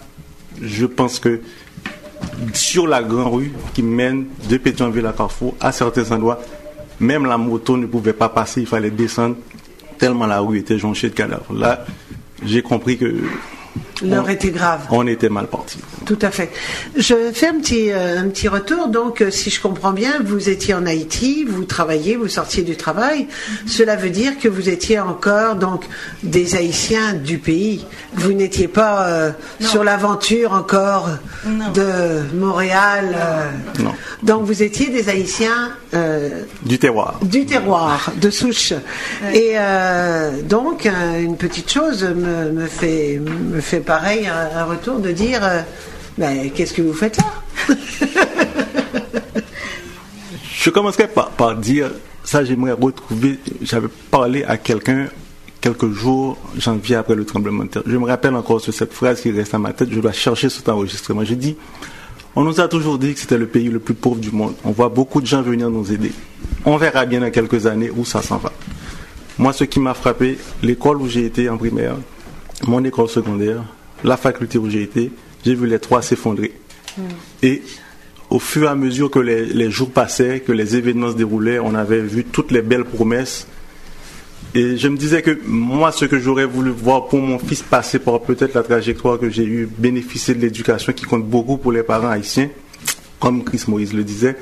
je 0.62 0.86
pense 0.86 1.20
que 1.20 1.42
sur 2.54 2.86
la 2.86 3.02
grande 3.02 3.34
rue 3.34 3.52
qui 3.74 3.82
mène 3.82 4.28
de 4.48 4.58
Pétionville 4.58 5.08
à 5.08 5.14
Carrefour, 5.14 5.56
à 5.60 5.72
certains 5.72 6.12
endroits, 6.12 6.40
même 7.00 7.26
la 7.26 7.40
moto 7.40 7.76
ne 7.76 7.88
pouvait 7.88 8.14
pas 8.14 8.30
passer, 8.30 8.62
il 8.62 8.68
fallait 8.68 8.92
descendre 8.92 9.36
tellement 9.98 10.28
la 10.28 10.42
rue 10.42 10.60
était 10.60 10.78
jonchée 10.78 11.10
de 11.10 11.16
cadavres. 11.16 11.54
Là, 11.54 11.86
j'ai 12.46 12.62
compris 12.62 13.00
que 13.00 13.16
L'heure 14.04 14.26
on- 14.28 14.30
était 14.30 14.50
grave. 14.52 14.82
on 14.92 15.06
était 15.08 15.30
mal 15.30 15.48
parti. 15.48 15.78
Tout 16.06 16.18
à 16.22 16.32
fait. 16.32 16.50
Je 16.96 17.14
fais 17.34 17.48
un 17.50 17.60
petit, 17.60 17.92
euh, 17.92 18.20
un 18.20 18.28
petit 18.30 18.48
retour. 18.48 18.88
Donc, 18.88 19.22
euh, 19.22 19.30
si 19.32 19.50
je 19.50 19.62
comprends 19.62 19.92
bien, 19.92 20.14
vous 20.24 20.50
étiez 20.50 20.74
en 20.74 20.86
Haïti, 20.86 21.46
vous 21.48 21.64
travailliez, 21.66 22.16
vous 22.16 22.28
sortiez 22.28 22.64
du 22.64 22.76
travail. 22.76 23.28
Cela 23.68 23.96
veut 23.96 24.10
dire 24.10 24.40
que 24.40 24.48
vous 24.48 24.70
étiez 24.70 25.00
encore 25.00 25.56
donc 25.56 25.86
des 26.24 26.56
Haïtiens 26.56 27.14
du 27.14 27.38
pays. 27.38 27.86
Vous 28.14 28.34
n'étiez 28.34 28.68
pas 28.68 29.06
euh, 29.08 29.32
sur 29.60 29.84
l'aventure 29.84 30.54
encore 30.54 31.10
Non. 31.46 31.72
de 31.72 32.36
Montréal. 32.36 33.16
euh. 33.16 33.84
Non. 33.84 33.94
Donc, 34.24 34.44
vous 34.46 34.64
étiez 34.64 34.90
des 34.90 35.08
Haïtiens 35.10 35.72
euh, 35.94 36.30
Du 36.66 36.80
terroir. 36.80 37.20
du 37.22 37.46
terroir, 37.46 38.12
de 38.20 38.30
souche. 38.30 38.74
Et 39.34 39.54
euh, 39.56 40.42
donc, 40.44 40.86
euh, 40.86 41.20
une 41.22 41.38
petite 41.38 41.72
chose 41.72 42.04
me, 42.04 42.52
me 42.52 42.66
fait, 42.68 43.20
me 43.52 43.62
fait 43.62 43.80
pareil, 43.92 44.26
un, 44.26 44.64
retour 44.64 45.00
de 45.00 45.12
dire 45.12 45.44
euh, 45.44 45.60
Ben, 46.18 46.50
qu'est-ce 46.52 46.74
que 46.74 46.82
vous 46.82 46.94
faites 46.94 47.18
là 47.18 47.26
Je 50.56 50.70
commencerai 50.70 51.10
par, 51.10 51.58
dire, 51.58 51.92
ça 52.24 52.46
j'aimerais 52.46 52.72
retrouver, 52.72 53.38
j'avais 53.62 53.90
parlé 54.10 54.46
à 54.46 54.56
quelqu'un 54.56 55.08
quelques 55.60 55.92
jours, 55.92 56.38
janvier 56.58 56.96
après 56.96 57.16
le 57.16 57.26
tremblement 57.26 57.66
de 57.66 57.70
terre. 57.70 57.84
Je 57.86 57.98
me 57.98 58.06
rappelle 58.06 58.34
encore 58.36 58.62
sur 58.62 58.74
cette 58.74 58.94
phrase 58.94 59.20
qui 59.20 59.30
reste 59.30 59.54
à 59.54 59.60
ma 59.60 59.74
tête, 59.74 59.90
je 59.92 60.00
dois 60.00 60.14
chercher 60.14 60.48
cet 60.48 60.70
enregistrement. 60.70 61.26
J'ai 61.26 61.36
dit, 61.36 61.58
on 62.34 62.44
nous 62.46 62.62
a 62.62 62.70
toujours 62.70 62.98
dit 62.98 63.14
que 63.14 63.20
c'était 63.20 63.38
le 63.38 63.48
pays 63.48 63.68
le 63.68 63.80
plus 63.80 63.94
pauvre 63.94 64.22
du 64.22 64.32
monde. 64.32 64.54
On 64.64 64.72
voit 64.72 64.88
beaucoup 64.88 65.20
de 65.20 65.28
gens 65.28 65.42
venir 65.42 65.70
nous 65.70 65.92
aider. 65.92 66.14
On 66.64 66.78
verra 66.78 67.06
bien 67.06 67.20
dans 67.20 67.30
quelques 67.30 67.66
années 67.66 67.92
où 67.94 68.06
ça 68.06 68.22
s'en 68.22 68.38
va. 68.38 68.54
Moi, 69.38 69.52
ce 69.52 69.66
qui 69.66 69.82
m'a 69.82 69.94
frappé, 69.94 70.38
l'école 70.64 71.02
où 71.02 71.10
j'ai 71.10 71.26
été 71.26 71.50
en 71.50 71.58
primaire, 71.58 71.98
mon 72.68 72.82
école 72.86 73.10
secondaire, 73.10 73.64
la 74.04 74.18
faculté 74.18 74.58
où 74.58 74.70
j'ai 74.70 74.84
été, 74.84 75.12
j'ai 75.46 75.56
vu 75.56 75.68
les 75.68 75.80
trois 75.80 76.02
s'effondrer. 76.02 76.54
Et 77.42 77.62
au 78.30 78.40
fur 78.40 78.64
et 78.64 78.68
à 78.68 78.76
mesure 78.76 79.10
que 79.12 79.20
les, 79.20 79.46
les 79.46 79.72
jours 79.72 79.92
passaient, 79.92 80.40
que 80.40 80.52
les 80.52 80.76
événements 80.76 81.12
se 81.12 81.16
déroulaient, 81.16 81.60
on 81.60 81.76
avait 81.76 82.02
vu 82.02 82.24
toutes 82.24 82.52
les 82.52 82.62
belles 82.62 82.86
promesses. 82.86 83.48
Et 84.54 84.78
je 84.78 84.88
me 84.90 84.98
disais 84.98 85.22
que 85.22 85.40
moi, 85.46 85.92
ce 85.92 86.06
que 86.06 86.20
j'aurais 86.20 86.46
voulu 86.46 86.72
voir 86.72 87.08
pour 87.08 87.20
mon 87.20 87.40
fils 87.40 87.62
passer 87.62 88.00
par 88.00 88.20
peut-être 88.22 88.54
la 88.54 88.64
trajectoire 88.64 89.18
que 89.18 89.30
j'ai 89.30 89.46
eu, 89.46 89.66
bénéficier 89.66 90.34
de 90.34 90.42
l'éducation 90.42 90.92
qui 90.92 91.06
compte 91.06 91.26
beaucoup 91.26 91.58
pour 91.58 91.72
les 91.72 91.84
parents 91.84 92.10
haïtiens, 92.10 92.50
comme 93.20 93.44
Chris 93.44 93.64
Moïse 93.68 93.94
le 93.94 94.04
disait. 94.04 94.36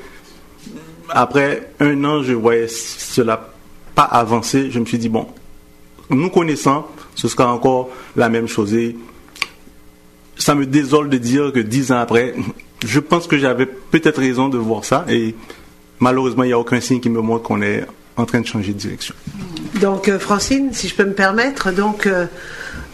Après 1.10 1.70
un 1.78 2.02
an, 2.04 2.22
je 2.22 2.32
voyais 2.32 2.66
cela 2.68 3.52
pas 3.94 4.02
avancer. 4.02 4.70
Je 4.70 4.80
me 4.80 4.84
suis 4.84 4.98
dit, 4.98 5.08
bon, 5.08 5.28
nous 6.08 6.30
connaissant, 6.30 6.88
ce 7.14 7.28
sera 7.28 7.52
encore 7.52 7.90
la 8.16 8.28
même 8.28 8.48
chose. 8.48 8.74
Et 8.74 8.96
ça 10.40 10.54
me 10.54 10.66
désole 10.66 11.08
de 11.08 11.18
dire 11.18 11.52
que 11.52 11.60
dix 11.60 11.92
ans 11.92 11.98
après, 11.98 12.34
je 12.84 12.98
pense 12.98 13.26
que 13.26 13.38
j'avais 13.38 13.66
peut-être 13.66 14.18
raison 14.18 14.48
de 14.48 14.58
voir 14.58 14.84
ça. 14.84 15.04
Et 15.08 15.34
malheureusement, 15.98 16.44
il 16.44 16.48
n'y 16.48 16.52
a 16.52 16.58
aucun 16.58 16.80
signe 16.80 17.00
qui 17.00 17.10
me 17.10 17.20
montre 17.20 17.42
qu'on 17.44 17.62
est 17.62 17.84
en 18.16 18.24
train 18.26 18.40
de 18.40 18.46
changer 18.46 18.72
de 18.72 18.78
direction. 18.78 19.14
Donc, 19.80 20.08
euh, 20.08 20.18
Francine, 20.18 20.70
si 20.72 20.88
je 20.88 20.94
peux 20.94 21.04
me 21.04 21.12
permettre, 21.12 21.72
donc 21.72 22.06
euh, 22.06 22.26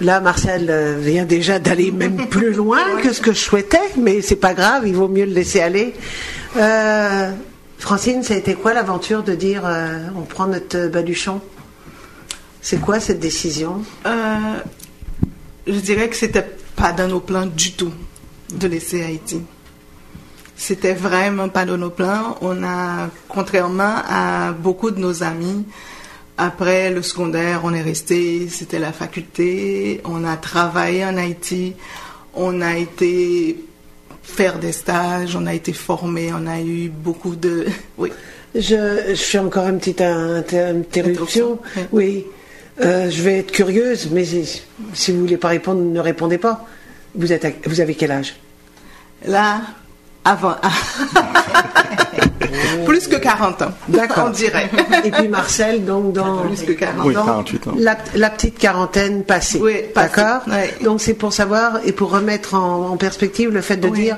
là, 0.00 0.21
Marcel 0.21 0.67
euh, 0.69 0.99
vient 1.00 1.25
déjà 1.25 1.59
d'aller 1.59 1.91
même 1.91 2.29
plus 2.29 2.53
loin 2.53 2.81
que 3.03 3.12
ce 3.12 3.21
que 3.21 3.33
je 3.33 3.38
souhaitais, 3.38 3.79
mais 3.97 4.21
c'est 4.21 4.37
pas 4.37 4.55
grave, 4.55 4.87
il 4.87 4.95
vaut 4.95 5.09
mieux 5.09 5.25
le 5.25 5.33
laisser 5.33 5.61
aller. 5.61 5.95
Euh, 6.57 7.31
Francine, 7.79 8.23
ça 8.23 8.35
a 8.35 8.37
été 8.37 8.55
quoi 8.55 8.75
l'aventure 8.75 9.23
de 9.23 9.35
dire 9.35 9.62
euh, 9.65 9.99
on 10.17 10.23
prend 10.23 10.47
notre 10.47 10.88
baluchon? 10.88 11.41
C'est 12.61 12.81
quoi 12.81 12.99
cette 12.99 13.21
décision? 13.21 13.83
Euh, 14.07 14.37
je 15.67 15.79
dirais 15.79 16.09
que 16.09 16.17
c'était 16.17 16.47
pas 16.76 16.92
dans 16.92 17.09
nos 17.09 17.21
plans 17.21 17.47
du 17.47 17.73
tout 17.73 17.92
de 18.54 18.66
laisser 18.68 19.02
Haïti. 19.02 19.40
C'était 20.56 20.95
vraiment 20.95 21.49
pas 21.49 21.64
dans 21.66 21.76
nos 21.76 21.90
plans. 21.90 22.38
On 22.40 22.62
a, 22.64 23.11
contrairement 23.28 23.97
à 24.09 24.52
beaucoup 24.52 24.90
de 24.90 24.99
nos 25.00 25.23
amis, 25.23 25.66
après 26.38 26.90
le 26.90 27.02
secondaire, 27.02 27.61
on 27.64 27.73
est 27.75 27.83
resté, 27.83 28.49
c'était 28.49 28.78
la 28.78 28.92
faculté, 28.92 30.00
on 30.04 30.25
a 30.25 30.37
travaillé 30.37 31.04
en 31.04 31.16
Haïti, 31.16 31.75
on 32.35 32.61
a 32.61 32.76
été 32.76 33.59
faire 34.23 34.59
des 34.59 34.73
stages, 34.73 35.35
on 35.37 35.47
a 35.47 35.54
été 35.54 35.73
formé, 35.73 36.30
on 36.35 36.47
a 36.47 36.61
eu 36.61 36.88
beaucoup 36.88 37.37
de... 37.37 37.66
Oui. 37.99 38.12
je, 38.54 39.11
je 39.11 39.14
fais 39.14 39.38
encore 39.38 39.68
une 39.68 39.78
petite 39.78 40.00
inter- 40.00 40.73
interruption. 40.76 41.52
Interruption, 41.52 41.59
oui. 41.75 41.83
Oui. 41.92 42.26
Euh, 42.80 43.11
je 43.11 43.23
vais 43.23 43.38
être 43.38 43.52
curieuse, 43.52 44.09
mais 44.11 44.25
si, 44.25 44.62
si 44.92 45.12
vous 45.12 45.21
voulez 45.21 45.38
pas 45.38 45.49
répondre, 45.49 45.80
ne 45.80 46.00
répondez 46.00 46.38
pas. 46.38 46.66
Vous, 47.14 47.33
êtes 47.33 47.45
à- 47.47 47.50
vous 47.64 47.80
avez 47.80 47.95
quel 47.95 48.11
âge? 48.11 48.37
Là, 49.25 49.62
avant. 50.25 50.56
Plus 52.87 53.06
que 53.08 53.16
40 53.16 53.62
ans. 53.62 53.73
D'accord. 53.88 54.25
On 54.28 54.30
dirait. 54.30 54.68
Et 55.04 55.11
puis 55.11 55.28
Marcel, 55.28 55.85
donc 55.85 56.12
dans 56.12 56.38
Plus 56.42 56.62
que 56.62 56.73
40 56.73 57.06
Oui, 57.06 57.16
ans. 57.16 57.25
48 57.25 57.66
ans. 57.68 57.75
la, 57.78 57.96
la 58.14 58.30
petite 58.30 58.58
quarantaine 58.58 59.25
passée. 59.25 59.58
Oui, 59.61 59.75
passée, 59.94 60.16
D'accord. 60.16 60.42
Donc 60.82 61.00
c'est 61.00 61.14
pour 61.14 61.32
savoir 61.32 61.80
et 61.85 61.92
pour 61.92 62.11
remettre 62.11 62.54
en, 62.54 62.90
en 62.90 62.96
perspective 62.96 63.50
le 63.50 63.61
fait 63.61 63.76
de 63.76 63.88
Oui. 63.88 64.00
dire 64.00 64.16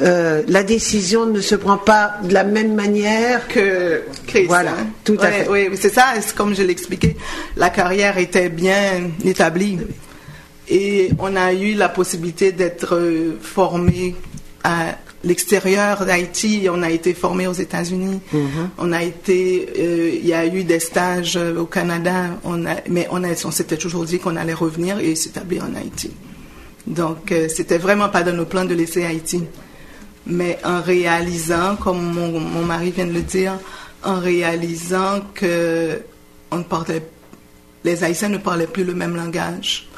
euh, 0.00 0.42
la 0.46 0.62
décision 0.62 1.26
ne 1.26 1.40
se 1.40 1.54
prend 1.56 1.76
pas 1.76 2.14
de 2.22 2.32
la 2.32 2.44
même 2.44 2.74
manière 2.74 3.48
que 3.48 4.02
Chris. 4.26 4.44
Voilà, 4.46 4.70
hein. 4.70 4.86
tout 5.04 5.16
à 5.20 5.26
fait. 5.28 5.48
Oui, 5.48 5.68
c'est 5.74 5.92
ça. 5.92 6.06
c'est 6.20 6.34
Comme 6.36 6.54
je 6.54 6.62
l'expliquais, 6.62 7.16
la 7.56 7.70
carrière 7.70 8.16
était 8.18 8.48
bien 8.48 9.10
établie. 9.24 9.78
Et 10.68 11.10
on 11.18 11.34
a 11.34 11.52
eu 11.52 11.74
la 11.74 11.88
possibilité 11.88 12.52
d'être 12.52 12.94
euh, 12.94 13.38
formé 13.40 14.14
à 14.62 14.96
l'extérieur 15.24 16.04
d'Haïti. 16.04 16.68
On 16.70 16.82
a 16.82 16.90
été 16.90 17.14
formé 17.14 17.46
aux 17.46 17.52
États-Unis. 17.52 18.20
Mm-hmm. 18.32 18.68
On 18.78 18.92
a 18.92 19.02
été, 19.02 19.68
euh, 19.78 20.10
il 20.14 20.26
y 20.26 20.34
a 20.34 20.46
eu 20.46 20.64
des 20.64 20.80
stages 20.80 21.36
euh, 21.36 21.58
au 21.58 21.66
Canada. 21.66 22.38
On 22.44 22.66
a, 22.66 22.76
mais 22.88 23.06
on, 23.10 23.22
on 23.24 23.50
s'était 23.50 23.76
toujours 23.76 24.04
dit 24.04 24.18
qu'on 24.18 24.36
allait 24.36 24.54
revenir 24.54 24.98
et 24.98 25.14
s'établir 25.14 25.64
en 25.64 25.74
Haïti. 25.74 26.10
Donc, 26.86 27.32
euh, 27.32 27.48
c'était 27.48 27.78
vraiment 27.78 28.08
pas 28.08 28.22
dans 28.22 28.32
nos 28.32 28.46
plans 28.46 28.64
de 28.64 28.74
laisser 28.74 29.04
Haïti. 29.04 29.44
Mais 30.26 30.58
en 30.64 30.80
réalisant, 30.80 31.76
comme 31.76 32.02
mon, 32.02 32.38
mon 32.38 32.64
mari 32.64 32.90
vient 32.90 33.06
de 33.06 33.12
le 33.12 33.22
dire, 33.22 33.58
en 34.02 34.20
réalisant 34.20 35.20
que 35.34 36.00
on 36.50 36.62
parlait, 36.62 37.02
les 37.84 38.04
Haïtiens 38.04 38.28
ne 38.28 38.38
parlaient 38.38 38.66
plus 38.66 38.84
le 38.84 38.94
même 38.94 39.16
langage. 39.16 39.88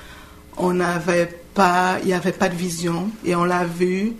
On 0.56 0.72
n'avait 0.74 1.28
pas, 1.54 1.98
il 2.02 2.06
n'y 2.06 2.12
avait 2.12 2.32
pas 2.32 2.48
de 2.48 2.56
vision 2.56 3.10
et 3.24 3.34
on 3.34 3.44
l'a 3.44 3.64
vu. 3.64 4.14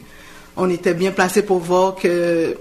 On 0.63 0.69
était 0.69 0.93
bien 0.95 1.11
placé 1.11 1.41
pour 1.43 1.59
voir 1.59 1.95
que 1.97 2.55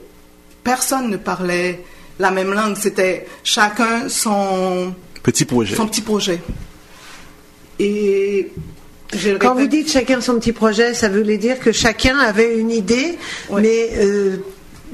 personne 0.64 1.10
ne 1.10 1.18
parlait 1.18 1.84
la 2.18 2.32
même 2.32 2.54
langue. 2.54 2.78
C'était 2.78 3.28
chacun 3.44 4.08
son, 4.08 4.94
Petit 5.22 5.44
projet. 5.44 5.76
son 5.76 5.86
petit 5.88 6.02
projet. 6.02 6.40
Et 7.80 8.52
je 9.14 9.32
le 9.32 9.38
Quand 9.38 9.54
vous 9.56 9.68
dites 9.68 9.92
chacun 9.92 10.22
son 10.22 10.36
petit 10.40 10.54
projet, 10.54 10.94
ça 10.94 11.10
voulait 11.10 11.38
dire 11.38 11.60
que 11.60 11.72
chacun 11.74 12.18
avait 12.20 12.58
une 12.58 12.72
idée, 12.72 13.18
Ouais. 13.50 13.62
mais 13.62 13.90
euh, 13.98 14.38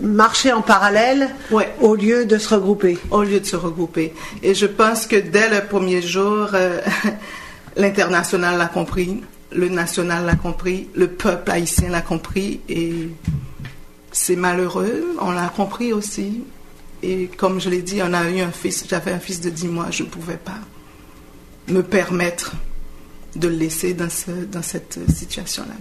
marchait 0.01 0.51
en 0.51 0.61
parallèle 0.63 1.29
Ouais. 1.51 1.69
au 1.81 1.95
lieu 1.95 2.25
de 2.25 2.37
se 2.39 2.53
regrouper. 2.55 2.97
au 3.11 3.21
lieu 3.23 3.39
de 3.39 3.45
se 3.45 3.55
regrouper. 3.55 4.13
Et 4.41 4.53
je 4.55 4.65
pense 4.65 5.05
que 5.05 5.15
dès 5.15 5.49
le 5.49 5.61
premier 5.67 6.01
jour, 6.01 6.49
euh, 6.53 6.79
l'international 7.75 8.57
l'a 8.57 8.67
compris, 8.67 9.21
le 9.55 9.69
national 9.69 10.25
l'a 10.25 10.35
compris, 10.35 10.89
le 10.95 11.07
peuple 11.07 11.51
haïtien 11.51 11.89
l'a 11.89 12.01
compris 12.01 12.61
et 12.69 13.09
c'est 14.11 14.35
malheureux, 14.35 15.15
on 15.19 15.31
l'a 15.31 15.49
compris 15.49 15.93
aussi. 15.93 16.43
Et 17.03 17.27
comme 17.37 17.59
je 17.59 17.69
l'ai 17.69 17.81
dit, 17.81 18.01
on 18.01 18.13
a 18.13 18.29
eu 18.29 18.39
un 18.39 18.51
fils, 18.51 18.85
j'avais 18.87 19.11
un 19.11 19.19
fils 19.19 19.41
de 19.41 19.49
10 19.49 19.67
mois, 19.67 19.87
je 19.91 20.03
ne 20.03 20.09
pouvais 20.09 20.37
pas 20.37 20.59
me 21.67 21.81
permettre 21.81 22.53
de 23.35 23.47
le 23.47 23.55
laisser 23.55 23.93
dans, 23.93 24.09
ce, 24.09 24.31
dans 24.31 24.61
cette 24.61 24.99
situation-là. 25.13 25.75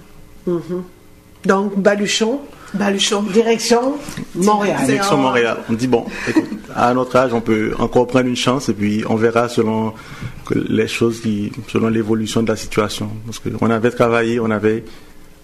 Donc 1.45 1.79
Baluchon, 1.79 2.41
Baluchon. 2.75 3.23
direction 3.23 3.95
Montréal. 4.35 4.87
Direction 4.87 5.17
Montréal. 5.17 5.59
On 5.71 5.73
dit 5.73 5.87
bon, 5.87 6.05
écoute, 6.29 6.45
à 6.75 6.93
notre 6.95 7.17
âge, 7.17 7.33
on 7.33 7.41
peut 7.41 7.75
encore 7.79 8.07
prendre 8.07 8.27
une 8.27 8.37
chance 8.37 8.69
et 8.69 8.75
puis 8.75 9.05
on 9.09 9.17
verra 9.17 9.49
selon 9.49 9.95
les 10.55 10.89
choses 10.89 11.21
qui, 11.21 11.53
selon 11.69 11.89
l'évolution 11.89 12.43
de 12.43 12.49
la 12.49 12.57
situation. 12.57 13.11
Parce 13.27 13.39
qu'on 13.39 13.71
avait 13.71 13.91
travaillé, 13.91 14.41
on 14.41 14.51
avait 14.51 14.85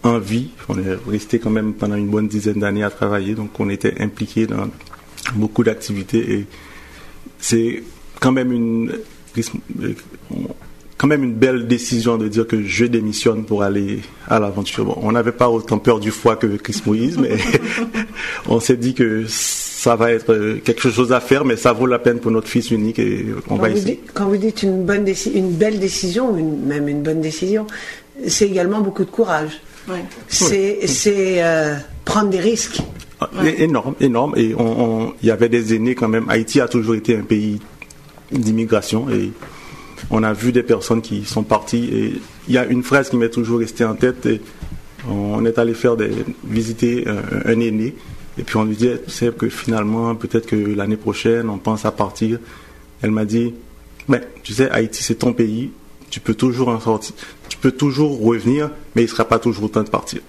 envie, 0.03 0.51
on 0.69 0.79
est 0.79 0.99
resté 1.09 1.39
quand 1.39 1.51
même 1.51 1.75
pendant 1.75 1.97
une 1.97 2.09
bonne 2.09 2.29
dizaine 2.29 2.61
d'années 2.61 2.85
à 2.85 2.91
travailler, 2.91 3.35
donc 3.35 3.59
on 3.59 3.69
était 3.69 4.01
impliqué 4.01 4.47
dans 4.47 4.69
beaucoup 5.35 5.63
d'activités 5.63 6.33
et 6.33 6.47
c'est 7.39 7.83
quand 8.19 8.33
même 8.33 8.53
une 8.53 8.93
quand 11.01 11.07
même 11.07 11.25
une 11.25 11.33
belle 11.33 11.67
décision 11.67 12.19
de 12.19 12.29
dire 12.29 12.47
que 12.47 12.63
je 12.63 12.85
démissionne 12.85 13.45
pour 13.45 13.63
aller 13.63 14.01
à 14.29 14.39
l'aventure. 14.39 14.85
Bon, 14.85 14.99
on 15.01 15.13
n'avait 15.13 15.33
pas 15.33 15.49
autant 15.49 15.79
peur 15.79 15.99
du 15.99 16.11
foie 16.11 16.37
que 16.37 16.47
Chris 16.59 16.83
Moïse, 16.85 17.17
mais 17.17 17.37
on 18.49 18.61
s'est 18.61 18.77
dit 18.77 18.93
que 18.93 19.25
ça 19.27 19.97
va 19.97 20.13
être 20.13 20.31
euh, 20.35 20.61
quelque 20.63 20.91
chose 20.91 21.11
à 21.13 21.21
faire, 21.21 21.47
mais 21.47 21.57
ça 21.57 21.73
vaut 21.73 21.87
la 21.87 21.99
peine 21.99 22.19
pour 22.19 22.31
notre 22.31 22.49
fils 22.49 22.71
unique 22.71 22.99
et 22.99 23.25
on 23.49 23.57
Quand 23.57 23.63
va 23.63 23.71
vous, 23.71 23.77
essayer. 23.79 23.95
dites, 23.95 24.11
quand 24.13 24.27
vous 24.29 24.37
dites 24.37 24.63
une, 24.63 24.85
bonne 24.85 25.05
déci- 25.07 25.33
une 25.35 25.53
belle 25.53 25.79
décision, 25.81 26.37
une- 26.37 26.67
même 26.67 26.87
une 26.87 27.01
bonne 27.03 27.23
décision, 27.23 27.67
c'est 28.29 28.47
également 28.47 28.83
beaucoup 28.83 29.07
de 29.07 29.11
courage. 29.11 29.53
Ouais. 29.89 30.05
C'est 30.29 31.43
euh, 31.43 31.77
prendre 32.05 32.29
des 32.29 32.41
risques. 32.41 32.83
Ah, 33.23 33.31
Énorme, 33.57 33.95
énorme. 34.01 34.35
Et 34.37 34.55
on- 34.55 34.85
on- 35.07 35.13
il 35.23 35.29
y 35.29 35.31
avait 35.31 35.49
des 35.49 35.75
aînés 35.75 35.95
quand 35.95 36.09
même. 36.09 36.27
Haïti 36.29 36.61
a 36.61 36.69
toujours 36.69 36.95
été 36.95 37.17
un 37.17 37.23
pays 37.23 37.59
d'immigration 38.33 39.09
et 39.11 39.31
on 40.11 40.23
a 40.23 40.33
vu 40.33 40.53
des 40.53 40.63
personnes 40.63 41.03
qui 41.03 41.25
sont 41.25 41.43
parties. 41.43 41.89
Et 41.93 42.23
il 42.49 42.55
y 42.55 42.59
a 42.59 42.65
une 42.67 42.83
phrase 42.83 43.11
qui 43.11 43.17
m'est 43.17 43.31
toujours 43.31 43.59
restée 43.59 43.85
en 43.85 43.95
tête. 43.95 44.29
on 45.09 45.45
est 45.45 45.59
allé 45.59 45.75
faire 45.75 45.97
visiter 46.45 47.07
un, 47.07 47.51
un 47.51 47.61
aîné 47.61 47.95
et 48.39 48.43
puis 48.43 48.57
on 48.57 48.65
lui 48.65 48.75
dit, 48.75 48.89
tu 49.05 49.11
sais 49.11 49.31
que 49.37 49.49
finalement, 49.51 50.15
peut-être 50.15 50.47
que 50.47 50.57
l'année 50.57 50.97
prochaine, 50.97 51.51
on 51.51 51.59
pense 51.59 51.85
à 51.85 51.91
partir. 51.91 52.39
Elle 53.03 53.11
m'a 53.11 53.25
dit, 53.27 53.53
mais 54.09 54.23
tu 54.43 54.55
sais, 54.55 54.71
Haïti, 54.71 55.03
c'est 55.03 55.17
ton 55.17 55.35
pays. 55.35 55.71
Tu 56.09 56.21
peux 56.21 56.35
toujours 56.35 56.69
en 56.69 56.81
sortir. 56.81 57.15
Tu 57.49 57.59
peux 57.59 57.71
toujours 57.71 58.21
revenir, 58.21 58.71
mais 58.95 59.03
il 59.03 59.05
ne 59.05 59.11
sera 59.11 59.27
pas 59.27 59.39
toujours 59.39 59.71
temps 59.71 59.83
de 59.83 59.91
partir. 59.91 60.21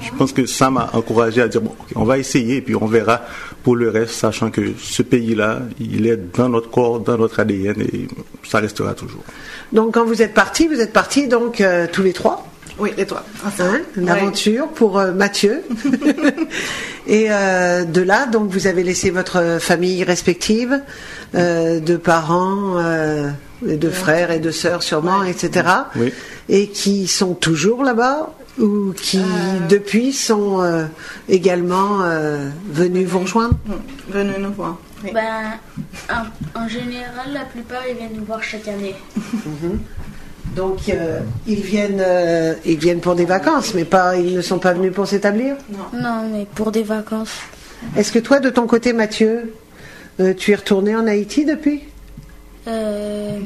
Je 0.00 0.10
pense 0.16 0.32
que 0.32 0.46
ça 0.46 0.70
m'a 0.70 0.90
encouragé 0.92 1.42
à 1.42 1.48
dire 1.48 1.60
bon, 1.60 1.74
on 1.94 2.04
va 2.04 2.18
essayer 2.18 2.56
et 2.56 2.60
puis 2.62 2.74
on 2.74 2.86
verra 2.86 3.22
pour 3.62 3.76
le 3.76 3.90
reste, 3.90 4.12
sachant 4.14 4.50
que 4.50 4.72
ce 4.80 5.02
pays-là, 5.02 5.60
il 5.80 6.06
est 6.06 6.16
dans 6.36 6.48
notre 6.48 6.70
corps, 6.70 7.00
dans 7.00 7.18
notre 7.18 7.40
ADN 7.40 7.80
et 7.80 8.08
ça 8.44 8.58
restera 8.60 8.94
toujours. 8.94 9.22
Donc 9.72 9.94
quand 9.94 10.04
vous 10.04 10.22
êtes 10.22 10.34
partis, 10.34 10.68
vous 10.68 10.80
êtes 10.80 10.92
partis 10.92 11.26
donc 11.28 11.60
euh, 11.60 11.86
tous 11.92 12.02
les 12.02 12.12
trois? 12.12 12.46
Oui, 12.78 12.90
et 12.98 13.06
toi 13.06 13.24
Hein, 13.44 13.80
une 13.96 14.04
Ouais. 14.04 14.10
aventure 14.10 14.68
pour 14.68 14.98
euh, 14.98 15.12
Mathieu. 15.12 15.62
et 17.06 17.26
euh, 17.30 17.84
de 17.84 18.02
là, 18.02 18.26
donc 18.26 18.50
vous 18.50 18.66
avez 18.66 18.82
laissé 18.82 19.10
votre 19.10 19.58
famille 19.60 20.04
respective, 20.04 20.80
euh, 21.34 21.80
de 21.80 21.96
parents, 21.96 22.76
euh, 22.78 23.30
de 23.62 23.88
frères 23.90 24.30
et 24.30 24.40
de 24.40 24.50
sœurs 24.50 24.82
sûrement, 24.82 25.24
etc. 25.24 25.66
Oui. 25.96 26.12
Et 26.48 26.68
qui 26.68 27.06
sont 27.08 27.34
toujours 27.34 27.82
là-bas 27.82 28.30
ou 28.58 28.92
qui 28.92 29.20
depuis 29.68 30.12
sont 30.12 30.60
euh, 30.62 30.86
également 31.28 32.02
euh, 32.02 32.48
venus 32.68 33.06
vous 33.06 33.20
rejoindre? 33.20 33.54
Mm. 33.66 33.72
Venez 34.10 34.38
nous 34.38 34.52
voir. 34.52 34.78
Oui. 35.04 35.10
Ben, 35.12 35.58
en, 36.10 36.62
en 36.62 36.68
général, 36.68 37.32
la 37.32 37.44
plupart, 37.44 37.82
ils 37.88 37.96
viennent 37.96 38.16
nous 38.16 38.24
voir 38.24 38.42
chaque 38.42 38.66
année. 38.68 38.94
Donc 40.54 40.88
euh, 40.88 41.20
ils 41.46 41.60
viennent, 41.60 42.00
euh, 42.00 42.54
ils 42.64 42.78
viennent 42.78 43.00
pour 43.00 43.14
des 43.14 43.26
vacances, 43.26 43.74
mais 43.74 43.84
pas, 43.84 44.16
ils 44.16 44.34
ne 44.34 44.40
sont 44.40 44.58
pas 44.58 44.72
venus 44.72 44.92
pour 44.92 45.06
s'établir? 45.06 45.56
Non, 45.92 46.26
mais 46.32 46.46
pour 46.54 46.72
des 46.72 46.82
vacances. 46.82 47.36
Est-ce 47.94 48.10
que 48.10 48.18
toi, 48.18 48.40
de 48.40 48.48
ton 48.48 48.66
côté, 48.66 48.94
Mathieu, 48.94 49.52
euh, 50.18 50.32
tu 50.32 50.52
es 50.52 50.54
retourné 50.54 50.96
en 50.96 51.06
Haïti 51.06 51.44
depuis? 51.44 51.82
Euh, 52.66 53.38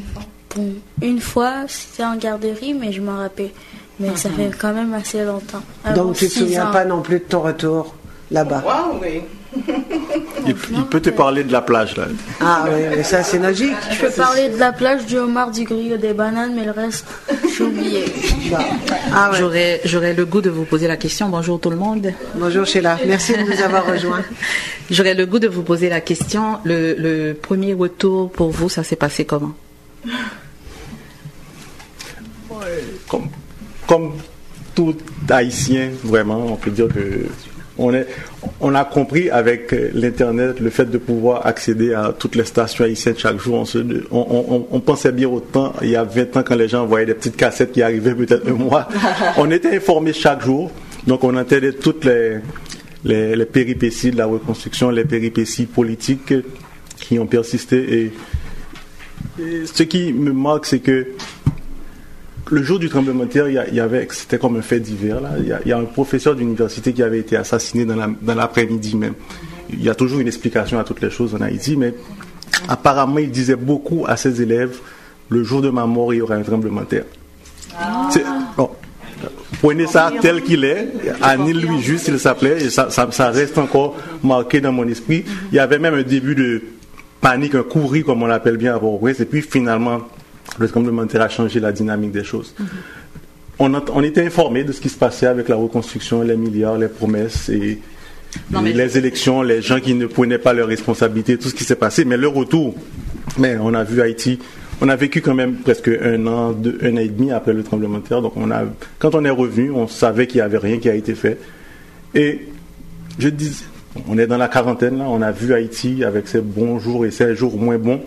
bon, 0.54 0.74
une 1.02 1.20
fois, 1.20 1.64
c'était 1.66 2.04
en 2.04 2.16
garderie, 2.16 2.74
mais 2.74 2.92
je 2.92 3.00
m'en 3.00 3.16
rappelle. 3.16 3.50
Mais 4.00 4.16
ça 4.16 4.30
fait 4.30 4.50
quand 4.58 4.72
même 4.72 4.92
assez 4.94 5.22
longtemps. 5.24 5.62
Donc 5.94 6.16
tu 6.16 6.26
te 6.26 6.32
six 6.32 6.40
souviens 6.40 6.68
ans. 6.68 6.72
pas 6.72 6.84
non 6.84 7.02
plus 7.02 7.18
de 7.18 7.24
ton 7.24 7.40
retour 7.42 7.94
là-bas? 8.30 8.62
Wow, 8.66 8.98
oui. 9.02 9.20
Il, 10.46 10.54
il 10.72 10.84
peut 10.86 11.00
te 11.00 11.10
parler 11.10 11.44
de 11.44 11.52
la 11.52 11.60
plage 11.60 11.96
là. 11.96 12.04
Ah 12.40 12.64
oui, 12.66 12.82
mais 12.96 13.02
ça 13.02 13.22
c'est 13.22 13.38
logique. 13.38 13.74
Je 13.90 14.00
peux 14.06 14.10
parler 14.10 14.48
de 14.48 14.56
la 14.56 14.72
plage, 14.72 15.04
du 15.04 15.18
homard, 15.18 15.50
du 15.50 15.64
griot, 15.64 15.96
des 15.98 16.14
bananes, 16.14 16.54
mais 16.54 16.64
le 16.64 16.70
reste, 16.70 17.04
j'ai 17.56 17.64
oublié. 17.64 18.04
Ah 19.12 19.30
ouais. 19.30 19.38
J'aurais, 19.38 19.80
j'aurais 19.84 20.14
le 20.14 20.24
goût 20.24 20.40
de 20.40 20.48
vous 20.50 20.64
poser 20.64 20.86
la 20.88 20.96
question. 20.96 21.28
Bonjour 21.28 21.60
tout 21.60 21.68
le 21.68 21.76
monde. 21.76 22.10
Bonjour 22.36 22.64
Sheila, 22.64 22.96
merci 23.06 23.32
de 23.34 23.42
nous 23.42 23.60
avoir 23.60 23.86
rejoints. 23.86 24.22
J'aurais 24.90 25.14
le 25.14 25.26
goût 25.26 25.38
de 25.40 25.48
vous 25.48 25.62
poser 25.62 25.88
la 25.88 26.00
question. 26.00 26.58
Le, 26.64 26.94
le 26.96 27.34
premier 27.34 27.74
retour 27.74 28.30
pour 28.30 28.50
vous, 28.50 28.68
ça 28.68 28.82
s'est 28.82 28.96
passé 28.96 29.24
comment? 29.24 29.52
Comme, 33.08 33.28
comme 33.90 34.12
tout 34.76 34.94
Haïtien, 35.28 35.90
vraiment, 36.04 36.46
on 36.46 36.54
peut 36.54 36.70
dire 36.70 36.86
que 36.86 37.26
on, 37.76 37.92
est, 37.92 38.06
on 38.60 38.72
a 38.76 38.84
compris 38.84 39.30
avec 39.30 39.74
l'Internet 39.94 40.60
le 40.60 40.70
fait 40.70 40.84
de 40.84 40.96
pouvoir 40.96 41.44
accéder 41.44 41.92
à 41.92 42.14
toutes 42.16 42.36
les 42.36 42.44
stations 42.44 42.84
haïtiennes 42.84 43.18
chaque 43.18 43.40
jour. 43.40 43.56
On, 43.56 43.64
se, 43.64 43.78
on, 44.12 44.26
on, 44.48 44.66
on 44.70 44.80
pensait 44.80 45.10
bien 45.10 45.28
autant 45.28 45.72
il 45.82 45.88
y 45.88 45.96
a 45.96 46.04
20 46.04 46.36
ans 46.36 46.42
quand 46.44 46.54
les 46.54 46.68
gens 46.68 46.86
voyaient 46.86 47.06
des 47.06 47.14
petites 47.14 47.36
cassettes 47.36 47.72
qui 47.72 47.82
arrivaient 47.82 48.14
peut-être 48.14 48.48
un 48.48 48.52
mois. 48.52 48.86
on 49.36 49.50
était 49.50 49.74
informés 49.74 50.12
chaque 50.12 50.44
jour, 50.44 50.70
donc 51.08 51.24
on 51.24 51.36
entendait 51.36 51.72
toutes 51.72 52.04
les, 52.04 52.38
les, 53.04 53.34
les 53.34 53.46
péripéties 53.46 54.12
de 54.12 54.18
la 54.18 54.26
reconstruction, 54.26 54.90
les 54.90 55.04
péripéties 55.04 55.66
politiques 55.66 56.34
qui 56.96 57.18
ont 57.18 57.26
persisté. 57.26 58.12
Et, 59.38 59.42
et 59.42 59.66
ce 59.66 59.82
qui 59.82 60.12
me 60.12 60.32
marque, 60.32 60.66
c'est 60.66 60.78
que 60.78 61.08
le 62.50 62.62
jour 62.62 62.78
du 62.78 62.88
tremblement 62.88 63.24
de 63.24 63.28
terre, 63.30 63.48
il 63.48 63.74
y, 63.74 63.80
avait, 63.80 64.06
c'était 64.10 64.38
comme 64.38 64.56
un 64.56 64.62
fait 64.62 64.80
divers. 64.80 65.20
Là. 65.20 65.30
Il, 65.38 65.46
y 65.48 65.52
a, 65.52 65.60
il 65.64 65.68
y 65.68 65.72
a 65.72 65.78
un 65.78 65.84
professeur 65.84 66.34
d'université 66.34 66.92
qui 66.92 67.02
avait 67.02 67.18
été 67.20 67.36
assassiné 67.36 67.84
dans, 67.84 67.96
la- 67.96 68.10
dans 68.20 68.34
l'après-midi 68.34 68.96
même. 68.96 69.14
Il 69.72 69.82
y 69.82 69.88
a 69.88 69.94
toujours 69.94 70.18
une 70.20 70.26
explication 70.26 70.78
à 70.78 70.84
toutes 70.84 71.00
les 71.00 71.10
choses 71.10 71.34
en 71.34 71.40
Haïti, 71.40 71.76
mais 71.76 71.94
apparemment, 72.68 73.18
il 73.18 73.30
disait 73.30 73.56
beaucoup 73.56 74.04
à 74.08 74.16
ses 74.16 74.42
élèves 74.42 74.76
le 75.28 75.44
jour 75.44 75.62
de 75.62 75.70
ma 75.70 75.86
mort, 75.86 76.12
il 76.12 76.16
y 76.18 76.20
aura 76.22 76.34
un 76.34 76.42
tremblement 76.42 76.80
de 76.80 76.86
terre. 76.86 77.04
Bon, 78.56 78.70
prenez 79.62 79.86
ça 79.86 80.10
tel 80.20 80.42
qu'il 80.42 80.64
est. 80.64 80.88
Anil 81.22 81.60
lui 81.60 81.80
juste, 81.80 82.08
il 82.08 82.18
s'appelait, 82.18 82.64
et 82.64 82.70
ça, 82.70 82.90
ça, 82.90 83.08
ça 83.12 83.30
reste 83.30 83.56
encore 83.58 83.96
marqué 84.24 84.60
dans 84.60 84.72
mon 84.72 84.88
esprit. 84.88 85.24
Il 85.52 85.56
y 85.56 85.58
avait 85.60 85.78
même 85.78 85.94
un 85.94 86.02
début 86.02 86.34
de 86.34 86.62
panique, 87.20 87.54
un 87.54 87.62
courri, 87.62 88.02
comme 88.02 88.22
on 88.22 88.26
l'appelle 88.26 88.56
bien 88.56 88.74
à 88.74 88.78
Port-au-Prince, 88.80 89.20
et 89.20 89.24
puis 89.24 89.42
finalement, 89.42 90.00
le 90.58 90.68
tremblement 90.68 91.04
de 91.04 91.08
terre 91.08 91.22
a 91.22 91.28
changé 91.28 91.60
la 91.60 91.72
dynamique 91.72 92.12
des 92.12 92.24
choses. 92.24 92.54
On, 93.58 94.02
était 94.02 94.24
informé 94.24 94.64
de 94.64 94.72
ce 94.72 94.80
qui 94.80 94.88
se 94.88 94.96
passait 94.96 95.26
avec 95.26 95.48
la 95.48 95.56
reconstruction, 95.56 96.22
les 96.22 96.36
milliards, 96.36 96.78
les 96.78 96.88
promesses 96.88 97.50
et, 97.50 97.78
Non, 98.50 98.60
et 98.60 98.62
mais- 98.64 98.72
les 98.72 98.96
élections, 98.96 99.42
les 99.42 99.60
gens 99.60 99.80
qui 99.80 99.92
ne 99.94 100.06
prenaient 100.06 100.38
pas 100.38 100.54
leurs 100.54 100.68
responsabilités, 100.68 101.36
tout 101.36 101.50
ce 101.50 101.54
qui 101.54 101.64
s'est 101.64 101.76
passé. 101.76 102.06
Mais 102.06 102.16
le 102.16 102.28
retour, 102.28 102.74
mais 103.38 103.58
on 103.60 103.74
a 103.74 103.84
vu 103.84 104.00
Haïti, 104.00 104.38
on 104.80 104.88
a 104.88 104.96
vécu 104.96 105.20
quand 105.20 105.34
même 105.34 105.56
presque 105.56 105.88
un 105.88 106.26
an, 106.26 106.52
deux, 106.52 106.78
un 106.82 106.94
an 106.94 107.00
et 107.00 107.08
demi 107.08 107.32
après 107.32 107.52
le 107.52 107.62
tremblement 107.62 107.98
de 107.98 108.04
terre. 108.04 108.22
Donc 108.22 108.32
on 108.36 108.50
a, 108.50 108.62
quand 108.98 109.14
on 109.14 109.24
est 109.26 109.30
revenu, 109.30 109.70
on 109.72 109.86
savait 109.86 110.26
qu'il 110.26 110.38
n'y 110.38 110.42
avait 110.46 110.56
rien 110.56 110.78
qui 110.78 110.88
a 110.88 110.94
été 110.94 111.14
fait. 111.14 111.38
Et 112.14 112.48
je 113.18 113.28
dis, 113.28 113.62
on 114.08 114.16
est 114.16 114.26
dans 114.26 114.38
la 114.38 114.48
quarantaine 114.48 114.96
là, 114.98 115.04
on 115.06 115.20
a 115.20 115.32
vu 115.32 115.52
Haïti 115.52 116.02
avec 116.02 116.28
ses 116.28 116.40
bons 116.40 116.78
jours 116.78 117.04
et 117.04 117.10
ses 117.10 117.36
jours 117.36 117.58
moins 117.58 117.76
bons. 117.76 118.00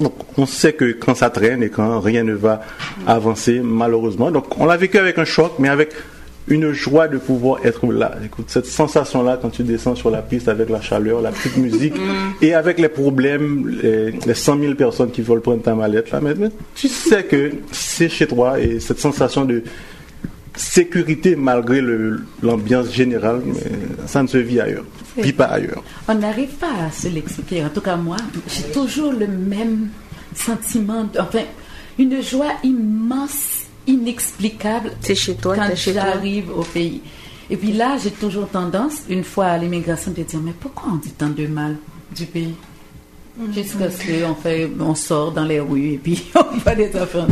Donc 0.00 0.14
on 0.36 0.46
sait 0.46 0.72
que 0.72 0.92
quand 0.92 1.14
ça 1.14 1.30
traîne 1.30 1.62
et 1.62 1.70
quand 1.70 2.00
rien 2.00 2.24
ne 2.24 2.34
va 2.34 2.60
avancer, 3.06 3.60
malheureusement. 3.62 4.30
Donc 4.30 4.58
on 4.58 4.66
l'a 4.66 4.76
vécu 4.76 4.98
avec 4.98 5.18
un 5.18 5.24
choc, 5.24 5.52
mais 5.58 5.68
avec 5.68 5.92
une 6.50 6.72
joie 6.72 7.08
de 7.08 7.18
pouvoir 7.18 7.64
être 7.64 7.86
là. 7.92 8.14
Écoute, 8.24 8.46
cette 8.48 8.66
sensation-là 8.66 9.38
quand 9.40 9.50
tu 9.50 9.62
descends 9.62 9.94
sur 9.94 10.10
la 10.10 10.22
piste 10.22 10.48
avec 10.48 10.70
la 10.70 10.80
chaleur, 10.80 11.20
la 11.20 11.30
petite 11.30 11.56
musique 11.58 11.94
et 12.42 12.54
avec 12.54 12.78
les 12.78 12.88
problèmes, 12.88 13.68
les, 13.82 14.12
les 14.12 14.34
100 14.34 14.60
000 14.60 14.74
personnes 14.74 15.10
qui 15.10 15.20
veulent 15.20 15.40
prendre 15.40 15.62
ta 15.62 15.74
mallette 15.74 16.10
là, 16.10 16.20
mais, 16.22 16.34
mais 16.34 16.48
tu 16.74 16.88
sais 16.88 17.24
que 17.24 17.52
c'est 17.70 18.08
chez 18.08 18.26
toi 18.26 18.58
et 18.58 18.80
cette 18.80 18.98
sensation 18.98 19.44
de 19.44 19.62
sécurité 20.58 21.36
malgré 21.36 21.80
le- 21.80 22.24
l'ambiance 22.42 22.92
générale, 22.92 23.40
mais 23.46 24.06
ça 24.06 24.22
ne 24.22 24.28
se 24.28 24.38
vit 24.38 24.60
ailleurs, 24.60 24.84
vit 25.16 25.32
pas 25.32 25.46
ailleurs. 25.46 25.82
On 26.08 26.14
n'arrive 26.14 26.50
pas 26.56 26.72
à 26.86 26.90
se 26.90 27.08
l'expliquer. 27.08 27.64
En 27.64 27.68
tout 27.70 27.80
cas, 27.80 27.96
moi, 27.96 28.16
j'ai 28.48 28.64
toujours 28.72 29.12
le 29.12 29.26
même 29.28 29.88
sentiment, 30.34 31.08
enfin, 31.18 31.44
une 31.98 32.20
joie 32.22 32.52
immense, 32.64 33.66
inexplicable 33.86 34.92
C'est 35.00 35.14
chez 35.14 35.34
toi, 35.34 35.54
quand 35.56 35.62
j'arrive 36.14 36.50
au 36.50 36.62
pays. 36.62 37.00
Et 37.50 37.56
puis 37.56 37.72
là, 37.72 37.96
j'ai 38.02 38.10
toujours 38.10 38.48
tendance, 38.48 39.02
une 39.08 39.24
fois 39.24 39.46
à 39.46 39.58
l'immigration, 39.58 40.10
de 40.12 40.22
dire, 40.22 40.40
mais 40.44 40.52
pourquoi 40.58 40.90
on 40.92 40.96
dit 40.96 41.12
tant 41.12 41.30
de 41.30 41.46
mal 41.46 41.76
du 42.14 42.26
pays? 42.26 42.54
Jusqu'à 43.54 43.90
ce 43.90 44.24
qu'on 44.24 44.34
fait, 44.34 44.68
on 44.80 44.94
sort 44.94 45.30
dans 45.30 45.44
les 45.44 45.60
rues 45.60 45.92
et 45.92 45.98
puis 45.98 46.24
on 46.34 46.56
voit 46.58 46.74
des 46.74 46.90
enfants. 46.96 47.26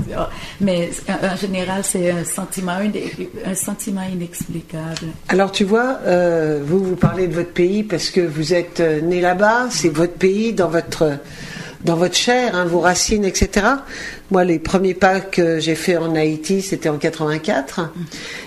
Mais 0.61 0.91
en, 1.09 1.37
général, 1.37 1.83
c'est 1.85 2.11
un 2.11 2.25
sentiment, 2.25 2.79
un 3.45 3.55
sentiment 3.55 4.05
inexplicable. 4.05 5.09
Alors 5.29 5.51
tu 5.51 5.65
vois, 5.65 5.99
euh, 6.07 6.63
vous 6.65 6.83
vous 6.83 6.97
parlez 6.97 7.27
de 7.27 7.35
votre 7.35 7.53
pays 7.53 7.83
parce 7.83 8.11
que 8.11 8.21
vous 8.21 8.55
êtes 8.55 8.81
euh, 8.81 9.01
né 9.01 9.21
là-bas, 9.21 9.67
c'est 9.71 9.89
votre 9.89 10.15
pays 10.15 10.53
dans 10.53 10.69
votre 10.69 11.19
dans 11.85 11.97
votre 11.97 12.17
chair, 12.17 12.55
hein, 12.57 12.65
vos 12.65 12.81
racines, 12.81 13.25
etc. 13.25 13.67
Moi, 14.31 14.45
les 14.45 14.59
premiers 14.59 14.95
pas 14.95 15.21
que 15.21 15.61
j'ai 15.61 15.77
fait 15.77 15.97
en 15.97 16.15
Haïti, 16.17 16.61
c'était 16.63 16.89
en 16.89 16.99
84. 16.99 17.93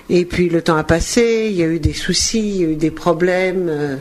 Et 0.10 0.26
puis 0.26 0.50
le 0.50 0.62
temps 0.62 0.76
a 0.76 0.84
passé, 0.84 1.48
il 1.50 1.56
y 1.56 1.64
a 1.64 1.68
eu 1.68 1.80
des 1.80 1.94
soucis, 1.94 2.40
il 2.40 2.56
y 2.58 2.66
a 2.66 2.68
eu 2.70 2.76
des 2.76 2.92
problèmes. 2.92 3.68
euh, 3.70 3.96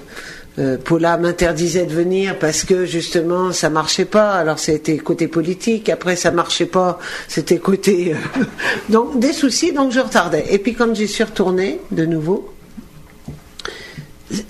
euh, 0.59 0.77
Paula 0.77 1.17
m'interdisait 1.19 1.87
de 1.87 1.93
venir 1.93 2.39
parce 2.39 2.65
que 2.65 2.85
justement 2.85 3.53
ça 3.53 3.71
marchait 3.71 4.05
pas. 4.05 4.33
Alors 4.33 4.59
c'était 4.59 4.99
côté 4.99 5.29
politique. 5.29 5.89
Après 5.89 6.17
ça 6.17 6.31
marchait 6.31 6.67
pas, 6.67 6.99
c'était 7.29 7.59
côté 7.59 8.15
euh, 8.15 8.45
donc 8.89 9.19
des 9.19 9.33
soucis. 9.33 9.73
Donc 9.73 9.93
je 9.93 10.01
retardais. 10.01 10.47
Et 10.51 10.59
puis 10.59 10.75
quand 10.75 10.95
j'y 10.95 11.07
suis 11.07 11.25
retournée 11.25 11.81
de 11.93 12.05
nouveau, 12.07 12.53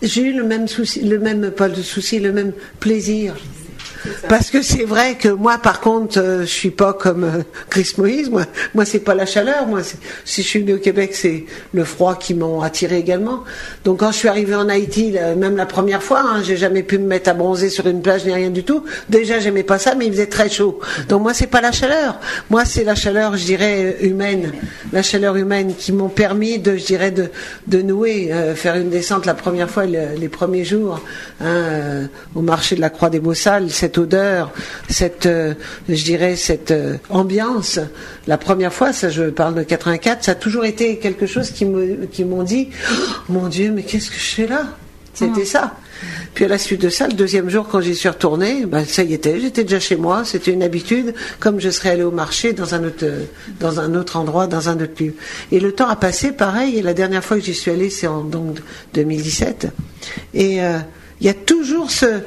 j'ai 0.03 0.23
eu 0.23 0.33
le 0.33 0.45
même 0.45 0.67
souci, 0.67 1.01
le 1.03 1.19
même 1.19 1.51
pas 1.51 1.69
de 1.69 1.83
souci, 1.83 2.19
le 2.19 2.33
même 2.33 2.53
plaisir. 2.81 3.37
Parce 4.29 4.51
que 4.51 4.63
c'est 4.63 4.85
vrai 4.85 5.17
que 5.17 5.29
moi, 5.29 5.59
par 5.59 5.81
contre, 5.81 6.19
euh, 6.19 6.41
je 6.43 6.47
suis 6.47 6.71
pas 6.71 6.93
comme 6.93 7.25
euh, 7.25 7.43
Chris 7.71 7.93
Moïse. 7.99 8.31
Moi, 8.31 8.45
moi, 8.75 8.85
c'est 8.85 9.01
pas 9.01 9.15
la 9.15 9.27
chaleur. 9.27 9.67
Moi, 9.67 9.81
si 10.25 10.43
je 10.43 10.49
suis 10.49 10.61
venu 10.61 10.75
au 10.75 10.79
Québec, 10.79 11.11
c'est 11.15 11.45
le 11.73 11.85
froid 11.85 12.17
qui 12.19 12.35
m'ont 12.35 12.61
attiré 12.63 12.99
également. 12.99 13.45
Donc, 13.85 14.01
quand 14.01 14.13
je 14.13 14.17
suis 14.19 14.29
arrivé 14.29 14.55
en 14.55 14.69
Haïti, 14.69 15.11
là, 15.13 15.35
même 15.35 15.57
la 15.57 15.67
première 15.67 16.03
fois, 16.03 16.21
hein, 16.25 16.43
j'ai 16.45 16.57
jamais 16.57 16.83
pu 16.83 16.99
me 16.99 17.07
mettre 17.07 17.31
à 17.31 17.35
bronzer 17.35 17.71
sur 17.71 17.87
une 17.87 18.03
plage 18.03 18.25
ni 18.25 18.33
rien 18.33 18.51
du 18.51 18.65
tout. 18.65 18.85
Déjà, 19.09 19.41
j'aimais 19.41 19.63
pas 19.63 19.79
ça, 19.79 19.95
mais 19.95 20.07
il 20.07 20.13
faisait 20.13 20.27
très 20.27 20.49
chaud. 20.49 20.81
Donc, 21.09 21.23
moi, 21.23 21.35
c'est 21.35 21.47
pas 21.47 21.61
la 21.61 21.73
chaleur. 21.73 22.19
Moi, 22.51 22.65
c'est 22.65 22.85
la 22.85 22.95
chaleur, 22.95 23.37
je 23.37 23.45
dirais, 23.45 23.97
euh, 24.03 24.07
humaine. 24.07 24.53
La 24.93 25.03
chaleur 25.03 25.37
humaine 25.37 25.75
qui 25.77 25.93
m'ont 25.93 26.09
permis 26.09 26.59
de, 26.59 26.77
je 26.77 26.85
dirais, 26.85 27.11
de, 27.11 27.29
de 27.67 27.83
nouer, 27.83 28.31
euh, 28.33 28.55
faire 28.55 28.77
une 28.77 28.91
descente 28.91 29.27
la 29.27 29.35
première 29.35 29.71
fois, 29.71 29.87
le- 29.87 30.17
les 30.19 30.29
premiers 30.29 30.65
jours, 30.65 31.01
hein, 31.41 31.45
euh, 31.47 32.07
au 32.35 32.41
marché 32.43 32.77
de 32.77 32.81
la 32.81 32.91
Croix 32.91 33.11
des 33.11 33.21
Beaux-Salles, 33.21 33.71
odeur, 33.99 34.53
cette, 34.89 35.27
euh, 35.27 35.55
je 35.89 36.05
dirais, 36.05 36.37
cette 36.37 36.71
euh, 36.71 36.97
ambiance. 37.11 37.79
La 38.27 38.39
première 38.39 38.73
fois, 38.73 38.93
ça, 38.93 39.11
je 39.11 39.25
parle 39.25 39.55
de 39.55 39.63
84, 39.63 40.25
ça 40.25 40.33
a 40.33 40.35
toujours 40.35 40.65
été 40.65 40.99
quelque 40.99 41.27
chose 41.27 41.51
qui 41.51 41.65
m'ont 41.65 42.43
dit, 42.43 42.69
Oh, 42.91 43.05
mon 43.29 43.49
Dieu, 43.49 43.71
mais 43.71 43.83
qu'est-ce 43.83 44.11
que 44.11 44.19
je 44.19 44.35
fais 44.35 44.47
là? 44.47 44.67
C'était 45.19 45.45
ça. 45.45 45.75
Puis 46.35 46.45
à 46.45 46.49
la 46.49 46.59
suite 46.59 46.81
de 46.81 46.89
ça, 46.89 47.09
le 47.09 47.15
deuxième 47.15 47.51
jour, 47.51 47.67
quand 47.69 47.81
j'y 47.81 47.97
suis 47.97 48.09
retournée, 48.09 48.67
ben, 48.67 48.85
ça 48.85 49.03
y 49.03 49.15
était, 49.15 49.41
j'étais 49.41 49.65
déjà 49.65 49.81
chez 49.81 49.97
moi, 49.97 50.25
c'était 50.25 50.53
une 50.53 50.63
habitude, 50.63 51.15
comme 51.41 51.59
je 51.59 51.71
serais 51.71 51.91
allée 51.91 52.05
au 52.05 52.13
marché 52.13 52.53
dans 52.53 52.75
un 52.77 52.85
autre, 52.85 53.05
euh, 53.05 53.25
dans 53.59 53.81
un 53.81 53.95
autre 53.97 54.17
endroit, 54.17 54.47
dans 54.47 54.69
un 54.69 54.77
autre 54.77 55.03
lieu. 55.03 55.15
Et 55.51 55.59
le 55.59 55.73
temps 55.73 55.89
a 55.89 55.97
passé, 55.97 56.31
pareil, 56.31 56.79
et 56.79 56.83
la 56.83 56.95
dernière 56.95 57.25
fois 57.25 57.37
que 57.39 57.43
j'y 57.43 57.55
suis 57.55 57.73
allée, 57.73 57.91
c'est 57.91 58.07
en 58.07 58.23
donc 58.23 58.59
2017. 58.95 59.69
Et 60.35 60.63
euh, 60.63 60.79
il 61.21 61.27
y 61.27 61.31
a 61.31 61.35
toujours 61.35 61.91
ce 61.91 62.21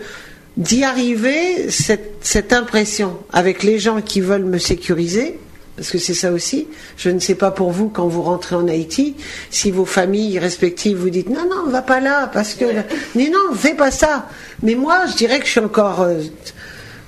d'y 0.58 0.84
arriver, 0.84 1.70
cette, 1.70 2.18
cette 2.22 2.54
impression 2.54 3.18
avec 3.32 3.64
les 3.64 3.80
gens 3.80 4.02
qui 4.02 4.22
veulent 4.22 4.46
me 4.46 4.58
sécuriser, 4.58 5.40
parce 5.78 5.90
que 5.90 5.98
c'est 5.98 6.14
ça 6.14 6.32
aussi. 6.32 6.68
Je 6.98 7.10
ne 7.10 7.20
sais 7.20 7.36
pas 7.36 7.52
pour 7.52 7.72
vous 7.72 7.90
quand 7.90 8.08
vous 8.08 8.22
rentrez 8.22 8.56
en 8.56 8.68
Haïti, 8.68 9.16
si 9.50 9.72
vos 9.72 9.86
familles 9.86 10.38
respectives 10.38 10.98
vous 10.98 11.10
dites 11.10 11.30
non 11.30 11.48
non, 11.50 11.72
va 11.72 11.82
pas 11.82 12.00
là 12.00 12.30
parce 12.32 12.54
que 12.54 12.66
mais 13.16 13.30
non, 13.30 13.56
fais 13.56 13.74
pas 13.74 13.92
ça. 13.92 14.28
Mais 14.62 14.76
moi, 14.76 15.06
je 15.08 15.16
dirais 15.16 15.40
que 15.40 15.46
je 15.46 15.52
suis 15.52 15.60
encore 15.60 16.02
euh, 16.02 16.22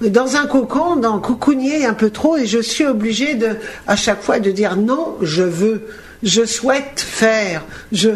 dans 0.02 0.38
un 0.38 0.48
cocon, 0.48 0.96
dans 0.96 1.20
coucounier 1.20 1.86
un 1.86 1.94
peu 1.94 2.10
trop, 2.10 2.38
et 2.38 2.46
je 2.46 2.60
suis 2.60 2.86
obligée 2.86 3.36
de 3.36 3.58
à 3.86 3.96
chaque 3.96 4.22
fois 4.22 4.40
de 4.40 4.52
dire 4.52 4.76
non, 4.78 5.18
je 5.22 5.44
veux, 5.44 5.88
je 6.24 6.46
souhaite 6.46 7.00
faire. 7.00 7.64
Je 7.92 8.10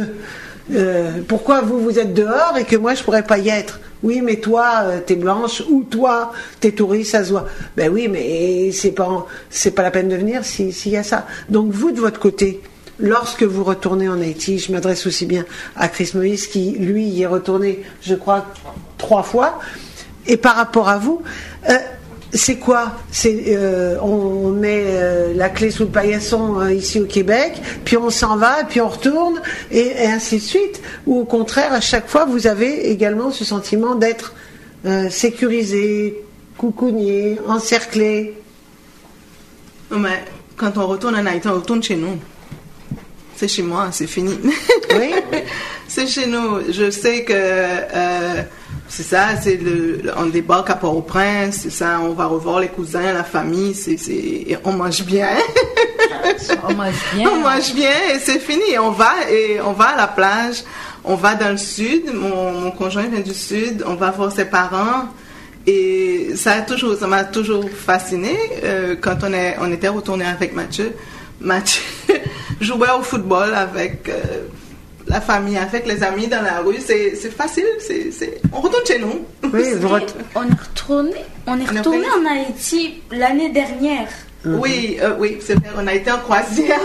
euh, 0.74 1.22
pourquoi 1.28 1.62
vous 1.62 1.80
vous 1.80 2.00
êtes 2.00 2.14
dehors 2.14 2.58
et 2.58 2.66
que 2.66 2.76
moi 2.76 2.94
je 2.94 3.04
pourrais 3.04 3.24
pas 3.24 3.38
y 3.38 3.50
être? 3.50 3.80
Oui, 4.04 4.22
mais 4.22 4.38
toi, 4.38 4.82
euh, 4.84 5.00
t'es 5.06 5.16
blanche, 5.16 5.64
ou 5.70 5.84
toi, 5.84 6.32
t'es 6.60 6.72
touriste, 6.72 7.12
ça 7.12 7.24
se 7.24 7.32
voit. 7.32 7.48
Ben 7.76 7.92
oui, 7.92 8.08
mais 8.08 8.72
c'est 8.72 8.92
pas, 8.92 9.26
pas 9.76 9.82
la 9.84 9.92
peine 9.92 10.10
de 10.10 10.16
venir 10.16 10.44
si- 10.46 10.72
s'il 10.72 10.92
y 10.94 10.98
a 10.98 11.04
ça. 11.04 11.26
Donc 11.50 11.72
vous, 11.72 11.92
de 11.92 12.00
votre 12.00 12.20
côté, 12.20 12.62
lorsque 13.00 13.44
vous 13.44 13.64
retournez 13.64 14.08
en 14.10 14.20
Haïti, 14.22 14.60
je 14.60 14.72
m'adresse 14.72 15.06
aussi 15.08 15.26
bien 15.26 15.46
à 15.76 15.88
Chris 15.88 16.12
Moïse, 16.14 16.48
qui, 16.48 16.72
lui, 16.72 17.06
y 17.06 17.24
est 17.24 17.28
retourné, 17.28 17.84
je 18.02 18.16
crois, 18.16 18.46
trois 18.98 19.24
fois. 19.24 19.60
Et 20.28 20.38
par 20.38 20.56
rapport 20.56 20.90
à 20.90 20.98
vous, 20.98 21.22
euh, 21.70 21.74
c'est 22.34 22.58
quoi 22.58 22.94
C'est 23.12 23.44
euh, 23.48 23.98
on 24.02 24.50
met 24.50 24.84
euh, 24.86 25.34
la 25.34 25.50
clé 25.50 25.72
sous 25.72 25.84
le 25.84 25.90
paillasson 25.90 26.60
euh, 26.60 26.74
ici 26.74 27.00
au 27.00 27.06
Québec, 27.06 27.54
puis 27.86 27.96
on 27.98 28.10
s'en 28.10 28.36
va, 28.36 28.64
puis 28.68 28.82
on 28.82 28.90
retourne, 28.90 29.42
et, 29.72 29.88
et 29.88 30.08
ainsi 30.08 30.38
de 30.38 30.42
suite. 30.42 30.82
Ou 31.06 31.22
au 31.22 31.26
contraire, 31.26 31.72
à 31.74 31.82
chaque 31.82 32.08
fois, 32.08 32.26
vous 32.26 32.48
avez 32.48 32.90
également 32.92 33.32
ce 33.32 33.46
sentiment 33.46 33.96
d'être 33.96 34.34
sécurisé, 35.10 36.24
coucougné, 36.58 37.38
encerclé. 37.46 38.36
Non, 39.92 40.00
mais 40.00 40.24
quand 40.56 40.78
on 40.78 40.88
retourne 40.88 41.16
en 41.16 41.26
Haïti, 41.26 41.48
on 41.48 41.56
retourne 41.56 41.84
chez 41.84 41.98
nous. 41.98 42.18
C'est 43.36 43.50
chez 43.50 43.64
moi, 43.64 43.90
c'est 43.92 44.08
fini. 44.08 44.40
Oui. 44.98 45.12
c'est 45.90 46.08
chez 46.08 46.26
nous. 46.28 46.72
Je 46.72 46.90
sais 46.90 47.24
que 47.26 47.34
c'est 48.90 49.04
ça, 49.04 49.36
c'est 49.42 49.58
le, 49.58 50.02
on 50.18 50.28
débarque 50.28 50.70
à 50.70 50.76
Port-au-Prince, 50.76 51.60
c'est 51.64 51.70
ça, 51.70 52.00
on 52.02 52.14
va 52.14 52.26
revoir 52.26 52.60
les 52.60 52.70
cousins, 52.70 53.14
la 53.14 53.24
famille, 53.24 53.74
c'est, 53.74 53.98
c'est, 53.98 54.60
on 54.64 54.74
mange 54.74 55.04
bien. 55.04 55.30
On 56.68 56.74
mange 56.74 56.94
bien. 57.14 57.30
on 57.30 57.38
mange 57.38 57.74
bien 57.74 57.92
et 58.14 58.20
c'est 58.20 58.40
fini. 58.40 58.78
On 58.80 58.92
va 58.92 59.14
et 59.30 59.62
on 59.62 59.74
va 59.74 59.86
à 59.86 59.96
la 59.96 60.08
plage, 60.08 60.64
on 61.04 61.16
va 61.16 61.36
dans 61.36 61.50
le 61.50 61.58
sud. 61.58 62.14
Mon, 62.14 62.52
mon 62.52 62.72
conjoint 62.72 63.08
vient 63.08 63.22
du 63.22 63.34
sud. 63.34 63.84
On 63.86 63.96
va 63.96 64.12
voir 64.12 64.32
ses 64.32 64.46
parents. 64.46 65.08
Et 65.66 66.32
ça 66.36 66.54
a 66.54 66.62
toujours, 66.62 66.96
ça 66.96 67.08
m'a 67.08 67.26
toujours 67.26 67.70
fasciné 67.70 68.38
euh, 68.64 68.96
quand 69.00 69.18
on 69.24 69.34
est, 69.34 69.58
on 69.60 69.72
était 69.72 69.90
retourné 69.90 70.26
avec 70.26 70.54
Mathieu. 70.54 70.96
Mathieu 71.42 71.84
jouait 72.62 72.92
au 72.98 73.02
football 73.02 73.54
avec 73.54 74.10
euh, 74.10 74.48
la 75.08 75.22
famille, 75.22 75.58
avec 75.58 75.88
les 75.88 76.04
amis 76.04 76.28
dans 76.28 76.42
la 76.42 76.60
rue. 76.60 76.78
C'est, 76.80 77.16
c'est 77.16 77.32
facile. 77.32 77.66
C'est, 77.80 78.12
c'est, 78.12 78.40
on 78.54 78.62
retourne 78.62 78.86
chez 78.86 79.00
nous. 79.00 79.26
Oui, 79.54 79.64
On 80.36 80.44
est 80.44 80.60
retourné, 80.60 81.12
on 81.48 81.60
est 81.60 81.66
retourné 81.78 82.06
en 82.10 82.26
Haïti 82.32 83.02
l'année 83.12 83.50
dernière. 83.50 84.08
Oui, 84.46 84.98
euh, 85.02 85.16
oui, 85.20 85.40
c'est 85.42 85.56
vrai. 85.56 85.70
On 85.78 85.88
a 85.88 85.94
été 85.94 86.12
en 86.12 86.20
croisière. 86.20 86.80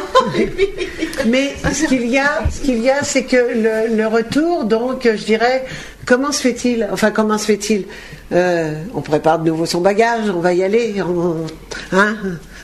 Mais 1.27 1.55
ce 1.73 1.87
qu'il 1.87 2.07
y 2.09 2.19
a, 2.19 2.43
ce 2.51 2.61
qu'il 2.61 2.83
y 2.83 2.91
a, 2.91 3.03
c'est 3.05 3.25
que 3.25 3.37
le, 3.37 3.95
le 3.97 4.07
retour, 4.07 4.65
donc, 4.65 5.03
je 5.05 5.25
dirais, 5.25 5.65
comment 6.07 6.33
se 6.33 6.41
fait-il? 6.41 6.89
Enfin, 6.91 7.11
comment 7.11 7.39
se 7.39 7.47
fait-il? 7.47 7.85
Euh, 8.33 8.75
On 8.95 9.03
prépare 9.03 9.39
de 9.39 9.51
nouveau 9.51 9.67
son 9.67 9.81
bagage, 9.81 10.31
on 10.35 10.41
va 10.41 10.55
y 10.55 10.65
aller, 10.65 10.95
on, 11.03 11.47
hein? 11.93 12.17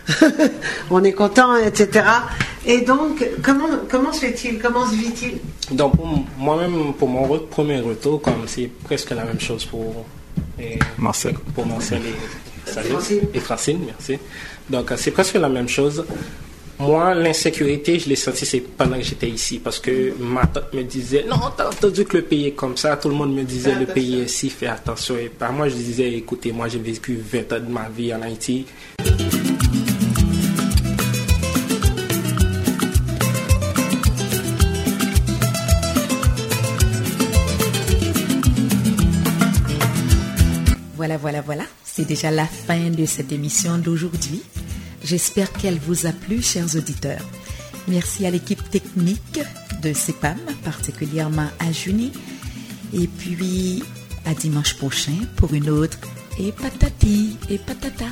on 0.90 1.02
est 1.04 1.12
content, 1.12 1.56
etc. 1.56 2.04
Et 2.66 2.80
donc, 2.82 3.24
comment, 3.42 3.68
comment 3.90 4.12
se 4.12 4.20
fait-il 4.20 4.58
Comment 4.58 4.86
se 4.88 4.94
vit-il? 4.94 5.38
Donc, 5.76 5.94
moi-même, 6.38 6.92
pour 6.94 7.08
mon 7.08 7.26
re- 7.26 7.46
premier 7.46 7.80
retour, 7.80 8.20
comme 8.22 8.44
c'est 8.46 8.70
presque 8.84 9.10
la 9.10 9.24
même 9.24 9.40
chose 9.40 9.64
pour, 9.64 10.04
et- 10.60 10.78
Marcel. 10.98 11.34
pour 11.54 11.66
Marcel 11.66 12.00
et, 12.06 12.70
salut, 12.70 12.88
Francine. 12.90 13.20
et 13.34 13.40
Francine, 13.40 13.80
merci. 13.86 14.18
Donc, 14.68 14.92
c'est 14.96 15.10
presque 15.10 15.34
la 15.34 15.48
même 15.48 15.68
chose. 15.68 16.04
Moi, 16.80 17.12
l'insécurité, 17.14 17.98
je 17.98 18.08
l'ai 18.08 18.14
senti 18.14 18.46
c'est 18.46 18.60
pendant 18.60 18.96
que 18.98 19.02
j'étais 19.02 19.28
ici, 19.28 19.58
parce 19.58 19.80
que 19.80 20.12
ma 20.20 20.46
tante 20.46 20.72
me 20.74 20.82
disait, 20.84 21.24
non, 21.28 21.36
t'as 21.56 21.68
entendu 21.70 22.04
que 22.04 22.18
le 22.18 22.22
pays 22.22 22.46
est 22.46 22.52
comme 22.52 22.76
ça, 22.76 22.96
tout 22.96 23.08
le 23.08 23.16
monde 23.16 23.34
me 23.34 23.42
disait, 23.42 23.74
le 23.74 23.84
pays 23.86 24.14
attention. 24.14 24.24
est 24.24 24.28
si, 24.28 24.50
fais 24.50 24.66
attention. 24.68 25.16
Et 25.18 25.28
par 25.28 25.52
moi, 25.52 25.68
je 25.68 25.74
disais, 25.74 26.12
écoutez, 26.12 26.52
moi, 26.52 26.68
j'ai 26.68 26.78
vécu 26.78 27.18
20 27.20 27.52
ans 27.54 27.60
de 27.66 27.72
ma 27.72 27.88
vie 27.88 28.14
en 28.14 28.22
Haïti, 28.22 28.64
Voilà, 41.20 41.40
voilà. 41.40 41.64
C'est 41.84 42.04
déjà 42.04 42.30
la 42.30 42.46
fin 42.46 42.90
de 42.90 43.04
cette 43.04 43.32
émission 43.32 43.78
d'aujourd'hui. 43.78 44.42
J'espère 45.02 45.52
qu'elle 45.52 45.78
vous 45.78 46.06
a 46.06 46.12
plu, 46.12 46.42
chers 46.42 46.76
auditeurs. 46.76 47.24
Merci 47.88 48.26
à 48.26 48.30
l'équipe 48.30 48.68
technique 48.70 49.40
de 49.82 49.92
CEPAM, 49.92 50.38
particulièrement 50.64 51.48
à 51.58 51.72
Junie. 51.72 52.12
Et 52.92 53.06
puis, 53.06 53.82
à 54.26 54.34
dimanche 54.34 54.74
prochain 54.76 55.16
pour 55.36 55.54
une 55.54 55.70
autre 55.70 55.98
et 56.38 56.52
patati 56.52 57.36
et 57.50 57.58
patata. 57.58 58.06